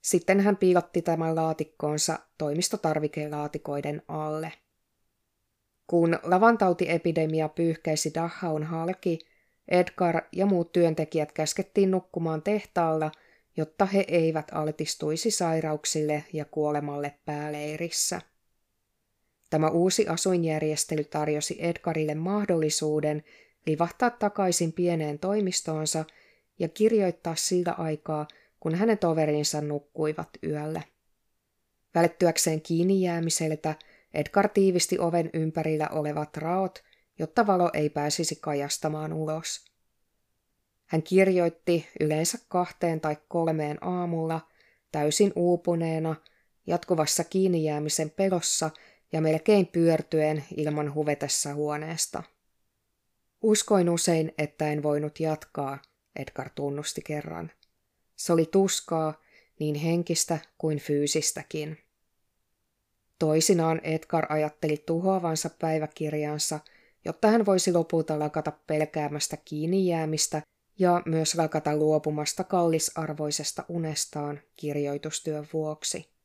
Sitten 0.00 0.40
hän 0.40 0.56
piilotti 0.56 1.02
tämän 1.02 1.36
laatikkoonsa 1.36 2.18
toimistotarvikelaatikoiden 2.38 4.02
alle. 4.08 4.52
Kun 5.86 6.18
lavantautiepidemia 6.22 7.48
pyyhkäisi 7.48 8.14
Dahaun 8.14 8.64
halki, 8.64 9.18
Edgar 9.68 10.22
ja 10.32 10.46
muut 10.46 10.72
työntekijät 10.72 11.32
käskettiin 11.32 11.90
nukkumaan 11.90 12.42
tehtaalla, 12.42 13.12
jotta 13.56 13.84
he 13.84 14.04
eivät 14.08 14.46
altistuisi 14.52 15.30
sairauksille 15.30 16.24
ja 16.32 16.44
kuolemalle 16.44 17.14
pääleirissä. 17.24 18.20
Tämä 19.50 19.68
uusi 19.68 20.08
asuinjärjestely 20.08 21.04
tarjosi 21.04 21.56
Edgarille 21.58 22.14
mahdollisuuden 22.14 23.24
livahtaa 23.66 24.10
takaisin 24.10 24.72
pieneen 24.72 25.18
toimistoonsa 25.18 26.04
ja 26.58 26.68
kirjoittaa 26.68 27.34
sillä 27.36 27.72
aikaa, 27.72 28.28
kun 28.60 28.74
hänen 28.74 28.98
toverinsa 28.98 29.60
nukkuivat 29.60 30.28
yöllä. 30.42 30.82
Välttyäkseen 31.94 32.60
kiinni 32.60 33.02
jäämiseltä 33.02 33.74
Edgar 34.14 34.48
tiivisti 34.48 34.98
oven 34.98 35.30
ympärillä 35.34 35.88
olevat 35.88 36.36
raot, 36.36 36.82
jotta 37.18 37.46
valo 37.46 37.70
ei 37.74 37.90
pääsisi 37.90 38.36
kajastamaan 38.36 39.12
ulos. 39.12 39.64
Hän 40.86 41.02
kirjoitti 41.02 41.88
yleensä 42.00 42.38
kahteen 42.48 43.00
tai 43.00 43.16
kolmeen 43.28 43.78
aamulla, 43.80 44.40
täysin 44.92 45.32
uupuneena, 45.36 46.16
jatkuvassa 46.66 47.24
kiinni 47.24 47.64
jäämisen 47.64 48.10
pelossa 48.10 48.70
ja 49.12 49.20
melkein 49.20 49.66
pyörtyen 49.66 50.44
ilman 50.56 50.94
huvetessa 50.94 51.54
huoneesta. 51.54 52.22
Uskoin 53.42 53.90
usein, 53.90 54.32
että 54.38 54.72
en 54.72 54.82
voinut 54.82 55.20
jatkaa, 55.20 55.78
Edgar 56.16 56.50
tunnusti 56.54 57.02
kerran. 57.02 57.50
Se 58.16 58.32
oli 58.32 58.46
tuskaa, 58.46 59.20
niin 59.58 59.74
henkistä 59.74 60.38
kuin 60.58 60.78
fyysistäkin. 60.78 61.78
Toisinaan 63.18 63.80
Edgar 63.84 64.32
ajatteli 64.32 64.82
tuhoavansa 64.86 65.50
päiväkirjansa, 65.58 66.60
jotta 67.04 67.28
hän 67.28 67.46
voisi 67.46 67.72
lopulta 67.72 68.18
lakata 68.18 68.52
pelkäämästä 68.66 69.36
kiinni 69.36 69.86
jäämistä 69.86 70.42
ja 70.78 71.02
myös 71.06 71.34
lakata 71.34 71.76
luopumasta 71.76 72.44
kallisarvoisesta 72.44 73.64
unestaan 73.68 74.40
kirjoitustyön 74.56 75.46
vuoksi. 75.52 76.17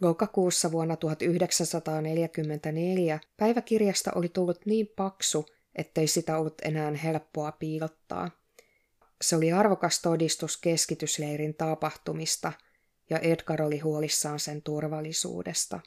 Lokakuussa 0.00 0.72
vuonna 0.72 0.96
1944 0.96 3.20
päiväkirjasta 3.36 4.10
oli 4.14 4.28
tullut 4.28 4.66
niin 4.66 4.88
paksu, 4.96 5.46
ettei 5.74 6.06
sitä 6.06 6.38
ollut 6.38 6.60
enää 6.62 6.90
helppoa 6.90 7.52
piilottaa. 7.52 8.30
Se 9.22 9.36
oli 9.36 9.52
arvokas 9.52 10.02
todistus 10.02 10.56
keskitysleirin 10.56 11.54
tapahtumista, 11.54 12.52
ja 13.10 13.18
Edgar 13.18 13.62
oli 13.62 13.78
huolissaan 13.78 14.40
sen 14.40 14.62
turvallisuudesta. 14.62 15.80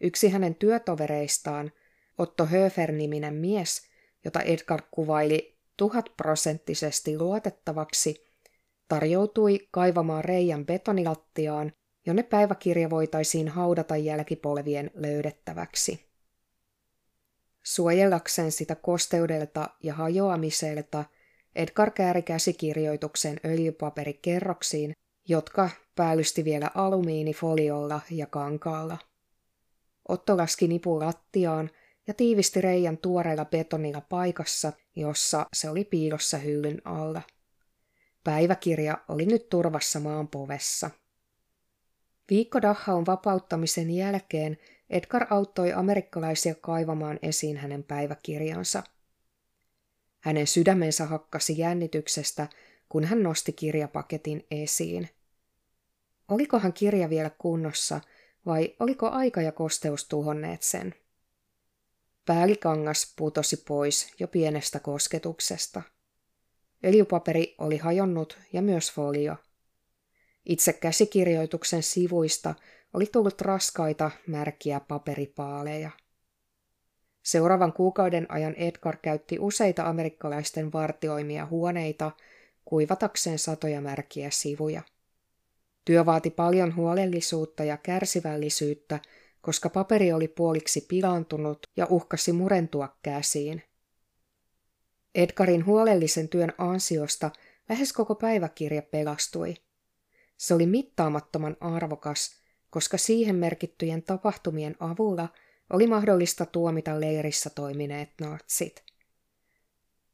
Yksi 0.00 0.28
hänen 0.28 0.54
työtovereistaan, 0.54 1.72
Otto 2.18 2.46
Höfer-niminen 2.46 3.34
mies, 3.34 3.82
jota 4.24 4.40
Edgar 4.40 4.82
kuvaili 4.90 5.58
tuhatprosenttisesti 5.76 7.18
luotettavaksi, 7.18 8.26
tarjoutui 8.88 9.68
kaivamaan 9.70 10.24
reijän 10.24 10.66
betonilattiaan, 10.66 11.72
jonne 12.08 12.22
päiväkirja 12.22 12.90
voitaisiin 12.90 13.48
haudata 13.48 13.96
jälkipolvien 13.96 14.90
löydettäväksi. 14.94 16.08
Suojellakseen 17.62 18.52
sitä 18.52 18.74
kosteudelta 18.74 19.70
ja 19.82 19.94
hajoamiselta 19.94 21.04
Edgar 21.54 21.90
kääri 21.90 22.22
käsikirjoituksen 22.22 23.40
öljypaperikerroksiin, 23.44 24.92
jotka 25.28 25.70
päällysti 25.96 26.44
vielä 26.44 26.70
alumiinifoliolla 26.74 28.00
ja 28.10 28.26
kankaalla. 28.26 28.98
Otto 30.08 30.36
laski 30.36 30.68
nipun 30.68 31.00
lattiaan 31.00 31.70
ja 32.06 32.14
tiivisti 32.14 32.60
reijän 32.60 32.98
tuoreella 32.98 33.44
betonilla 33.44 34.00
paikassa, 34.00 34.72
jossa 34.96 35.46
se 35.52 35.70
oli 35.70 35.84
piilossa 35.84 36.38
hyllyn 36.38 36.82
alla. 36.84 37.22
Päiväkirja 38.24 38.98
oli 39.08 39.26
nyt 39.26 39.48
turvassa 39.48 40.00
maan 40.00 40.28
povessa. 40.28 40.90
Viikko 42.30 42.62
Dahaun 42.62 43.06
vapauttamisen 43.06 43.90
jälkeen 43.90 44.58
Edgar 44.90 45.26
auttoi 45.30 45.72
amerikkalaisia 45.72 46.54
kaivamaan 46.54 47.18
esiin 47.22 47.56
hänen 47.56 47.84
päiväkirjansa. 47.84 48.82
Hänen 50.20 50.46
sydämensä 50.46 51.06
hakkasi 51.06 51.58
jännityksestä, 51.58 52.48
kun 52.88 53.04
hän 53.04 53.22
nosti 53.22 53.52
kirjapaketin 53.52 54.46
esiin. 54.50 55.08
Olikohan 56.28 56.72
kirja 56.72 57.10
vielä 57.10 57.30
kunnossa 57.30 58.00
vai 58.46 58.76
oliko 58.80 59.08
aika 59.08 59.42
ja 59.42 59.52
kosteus 59.52 60.04
tuhonneet 60.04 60.62
sen? 60.62 60.94
Päällikangas 62.26 63.14
putosi 63.16 63.56
pois 63.56 64.12
jo 64.18 64.28
pienestä 64.28 64.80
kosketuksesta. 64.80 65.82
Öljypaperi 66.84 67.54
oli 67.58 67.76
hajonnut 67.76 68.38
ja 68.52 68.62
myös 68.62 68.92
folio. 68.92 69.36
Itse 70.44 70.72
käsikirjoituksen 70.72 71.82
sivuista 71.82 72.54
oli 72.92 73.06
tullut 73.06 73.40
raskaita, 73.40 74.10
märkiä 74.26 74.80
paperipaaleja. 74.80 75.90
Seuraavan 77.22 77.72
kuukauden 77.72 78.26
ajan 78.30 78.54
Edgar 78.54 78.96
käytti 78.96 79.38
useita 79.38 79.88
amerikkalaisten 79.88 80.72
vartioimia 80.72 81.46
huoneita 81.46 82.10
kuivatakseen 82.64 83.38
satoja 83.38 83.80
märkiä 83.80 84.30
sivuja. 84.30 84.82
Työ 85.84 86.06
vaati 86.06 86.30
paljon 86.30 86.76
huolellisuutta 86.76 87.64
ja 87.64 87.76
kärsivällisyyttä, 87.76 89.00
koska 89.40 89.68
paperi 89.68 90.12
oli 90.12 90.28
puoliksi 90.28 90.86
pilaantunut 90.88 91.58
ja 91.76 91.86
uhkasi 91.90 92.32
murentua 92.32 92.96
käsiin. 93.02 93.62
Edgarin 95.14 95.66
huolellisen 95.66 96.28
työn 96.28 96.52
ansiosta 96.58 97.30
lähes 97.68 97.92
koko 97.92 98.14
päiväkirja 98.14 98.82
pelastui. 98.82 99.54
Se 100.38 100.54
oli 100.54 100.66
mittaamattoman 100.66 101.56
arvokas, 101.60 102.42
koska 102.70 102.98
siihen 102.98 103.36
merkittyjen 103.36 104.02
tapahtumien 104.02 104.76
avulla 104.80 105.28
oli 105.72 105.86
mahdollista 105.86 106.46
tuomita 106.46 107.00
leirissä 107.00 107.50
toimineet 107.50 108.08
natsit. 108.20 108.84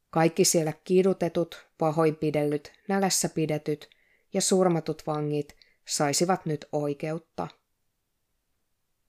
Kaikki 0.09 0.45
siellä 0.45 0.73
kidutetut, 0.83 1.67
pahoinpidellyt, 1.77 2.73
nälässä 2.87 3.29
pidetyt 3.29 3.89
ja 4.33 4.41
surmatut 4.41 5.03
vangit 5.07 5.55
saisivat 5.87 6.45
nyt 6.45 6.65
oikeutta. 6.71 7.47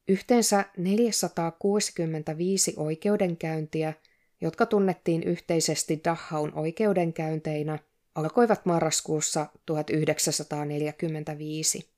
Yhteensä 0.08 0.64
465 0.76 2.74
oikeudenkäyntiä, 2.76 3.92
jotka 4.40 4.66
tunnettiin 4.66 5.22
yhteisesti 5.22 6.00
Dahaun 6.04 6.52
oikeudenkäynteinä, 6.54 7.78
alkoivat 8.16 8.66
marraskuussa 8.66 9.46
1945. 9.66 11.90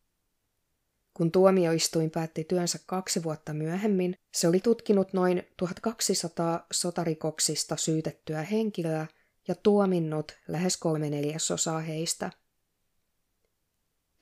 Kun 1.14 1.33
tuomioistuin 1.33 2.11
päätti 2.11 2.45
työnsä 2.45 2.79
kaksi 2.87 3.23
vuotta 3.23 3.55
myöhemmin, 3.55 4.14
se 4.35 4.49
oli 4.49 4.61
tutkinut 4.61 5.12
noin 5.12 5.43
1200 5.57 6.66
sotarikoksista 6.73 7.77
syytettyä 7.77 8.43
henkilöä 8.43 9.07
ja 9.49 9.55
tuominnut 9.55 10.33
lähes 10.49 10.77
kolme 10.77 11.11
neljäsosaa 11.11 11.81
heistä. 11.81 12.31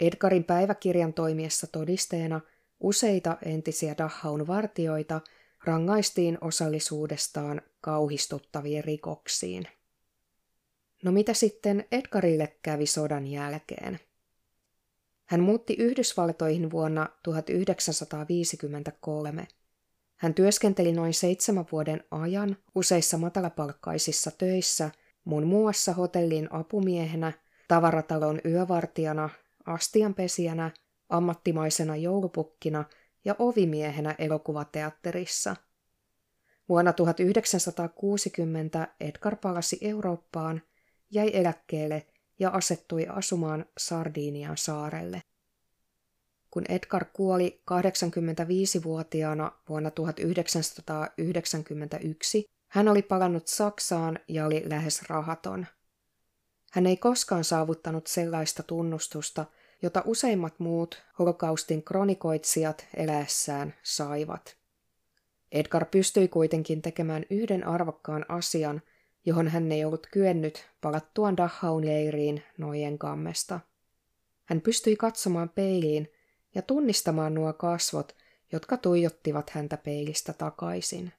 Edgarin 0.00 0.44
päiväkirjan 0.44 1.14
toimiessa 1.14 1.66
todisteena 1.66 2.40
useita 2.80 3.36
entisiä 3.44 3.94
Dahaun 3.98 4.46
vartioita 4.46 5.20
rangaistiin 5.64 6.38
osallisuudestaan 6.40 7.62
kauhistuttaviin 7.80 8.84
rikoksiin. 8.84 9.68
No 11.06 11.12
mitä 11.12 11.34
sitten 11.34 11.84
Edgarille 11.92 12.56
kävi 12.62 12.86
sodan 12.86 13.26
jälkeen? 13.26 14.00
Hän 15.24 15.40
muutti 15.40 15.76
Yhdysvaltoihin 15.78 16.70
vuonna 16.70 17.08
1953. 17.22 19.48
Hän 20.16 20.34
työskenteli 20.34 20.92
noin 20.92 21.14
seitsemän 21.14 21.66
vuoden 21.72 22.04
ajan 22.10 22.56
useissa 22.74 23.18
matalapalkkaisissa 23.18 24.30
töissä, 24.30 24.90
muun 25.24 25.46
muassa 25.46 25.92
hotellin 25.92 26.52
apumiehenä, 26.52 27.32
tavaratalon 27.68 28.40
yövartijana, 28.44 29.30
astianpesijänä, 29.66 30.70
ammattimaisena 31.08 31.96
joulupukkina 31.96 32.84
ja 33.24 33.36
ovimiehenä 33.38 34.14
elokuvateatterissa. 34.18 35.56
Vuonna 36.68 36.92
1960 36.92 38.88
Edgar 39.00 39.36
palasi 39.36 39.78
Eurooppaan, 39.80 40.62
jäi 41.10 41.30
eläkkeelle 41.32 42.06
ja 42.38 42.50
asettui 42.50 43.06
asumaan 43.06 43.66
Sardinian 43.78 44.56
saarelle. 44.56 45.22
Kun 46.50 46.64
Edgar 46.68 47.04
kuoli 47.12 47.62
85-vuotiaana 47.70 49.52
vuonna 49.68 49.90
1991, 49.90 52.44
hän 52.68 52.88
oli 52.88 53.02
palannut 53.02 53.48
Saksaan 53.48 54.18
ja 54.28 54.46
oli 54.46 54.68
lähes 54.68 55.02
rahaton. 55.02 55.66
Hän 56.72 56.86
ei 56.86 56.96
koskaan 56.96 57.44
saavuttanut 57.44 58.06
sellaista 58.06 58.62
tunnustusta, 58.62 59.44
jota 59.82 60.02
useimmat 60.04 60.54
muut 60.58 61.02
holokaustin 61.18 61.82
kronikoitsijat 61.82 62.86
eläessään 62.94 63.74
saivat. 63.82 64.56
Edgar 65.52 65.84
pystyi 65.84 66.28
kuitenkin 66.28 66.82
tekemään 66.82 67.24
yhden 67.30 67.66
arvokkaan 67.66 68.24
asian– 68.28 68.82
johon 69.26 69.48
hän 69.48 69.72
ei 69.72 69.84
ollut 69.84 70.06
kyennyt 70.12 70.66
palattuaan 70.80 71.36
Dahaun 71.36 71.86
leiriin 71.86 72.42
nojen 72.58 72.98
kammesta. 72.98 73.60
Hän 74.44 74.60
pystyi 74.60 74.96
katsomaan 74.96 75.48
peiliin 75.48 76.12
ja 76.54 76.62
tunnistamaan 76.62 77.34
nuo 77.34 77.52
kasvot, 77.52 78.16
jotka 78.52 78.76
tuijottivat 78.76 79.50
häntä 79.50 79.76
peilistä 79.76 80.32
takaisin. 80.32 81.12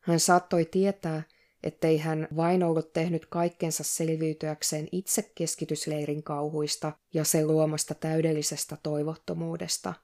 Hän 0.00 0.20
saattoi 0.20 0.64
tietää, 0.64 1.22
ettei 1.62 1.98
hän 1.98 2.28
vain 2.36 2.62
ollut 2.62 2.92
tehnyt 2.92 3.26
kaikkensa 3.26 3.84
selviytyäkseen 3.84 4.88
itse 4.92 5.32
keskitysleirin 5.34 6.22
kauhuista 6.22 6.92
ja 7.14 7.24
sen 7.24 7.46
luomasta 7.46 7.94
täydellisestä 7.94 8.76
toivottomuudesta. 8.82 9.94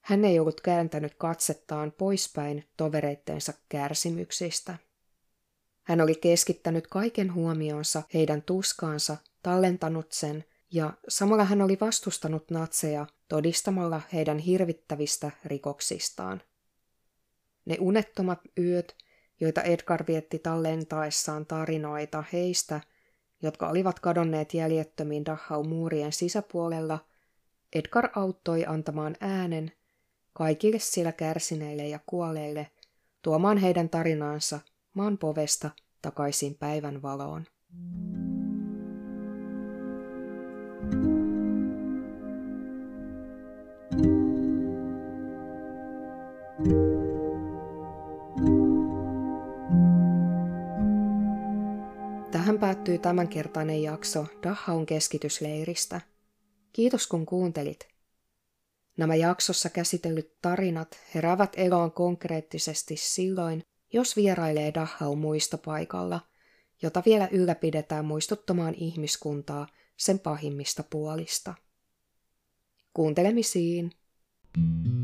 Hän 0.00 0.24
ei 0.24 0.40
ollut 0.40 0.60
kääntänyt 0.60 1.14
katsettaan 1.14 1.92
poispäin 1.92 2.64
tovereitteensa 2.76 3.52
kärsimyksistä. 3.68 4.76
Hän 5.88 6.00
oli 6.00 6.14
keskittänyt 6.14 6.86
kaiken 6.86 7.34
huomionsa 7.34 8.02
heidän 8.14 8.42
tuskaansa, 8.42 9.16
tallentanut 9.42 10.12
sen 10.12 10.44
ja 10.70 10.92
samalla 11.08 11.44
hän 11.44 11.62
oli 11.62 11.78
vastustanut 11.80 12.50
natseja 12.50 13.06
todistamalla 13.28 14.00
heidän 14.12 14.38
hirvittävistä 14.38 15.30
rikoksistaan. 15.44 16.42
Ne 17.64 17.76
unettomat 17.80 18.40
yöt, 18.58 18.96
joita 19.40 19.62
Edgar 19.62 20.04
vietti 20.08 20.38
tallentaessaan 20.38 21.46
tarinoita 21.46 22.24
heistä, 22.32 22.80
jotka 23.42 23.68
olivat 23.68 24.00
kadonneet 24.00 24.54
jäljettömiin 24.54 25.24
Dachau-muurien 25.26 26.12
sisäpuolella, 26.12 26.98
Edgar 27.74 28.08
auttoi 28.14 28.66
antamaan 28.66 29.16
äänen 29.20 29.72
kaikille 30.32 30.78
siellä 30.78 31.12
kärsineille 31.12 31.88
ja 31.88 32.00
kuolleille, 32.06 32.70
tuomaan 33.22 33.58
heidän 33.58 33.88
tarinaansa 33.88 34.60
maan 34.98 35.18
povesta 35.18 35.70
takaisin 36.02 36.54
päivän 36.54 37.02
valoon. 37.02 37.44
Tähän 52.30 52.58
päättyy 52.60 52.98
tämänkertainen 52.98 53.82
jakso 53.82 54.26
Dahaun 54.42 54.86
keskitysleiristä. 54.86 56.00
Kiitos 56.72 57.06
kun 57.06 57.26
kuuntelit. 57.26 57.88
Nämä 58.96 59.14
jaksossa 59.14 59.70
käsitellyt 59.70 60.40
tarinat 60.42 60.98
heräävät 61.14 61.52
eloon 61.56 61.92
konkreettisesti 61.92 62.96
silloin, 62.96 63.64
jos 63.92 64.16
vierailee 64.16 64.74
Dahaun 64.74 65.18
muistopaikalla, 65.18 66.20
jota 66.82 67.02
vielä 67.06 67.28
ylläpidetään 67.32 68.04
muistuttamaan 68.04 68.74
ihmiskuntaa 68.74 69.66
sen 69.96 70.18
pahimmista 70.18 70.84
puolista. 70.90 71.54
Kuuntelemisiin! 72.94 73.92
you 74.56 74.97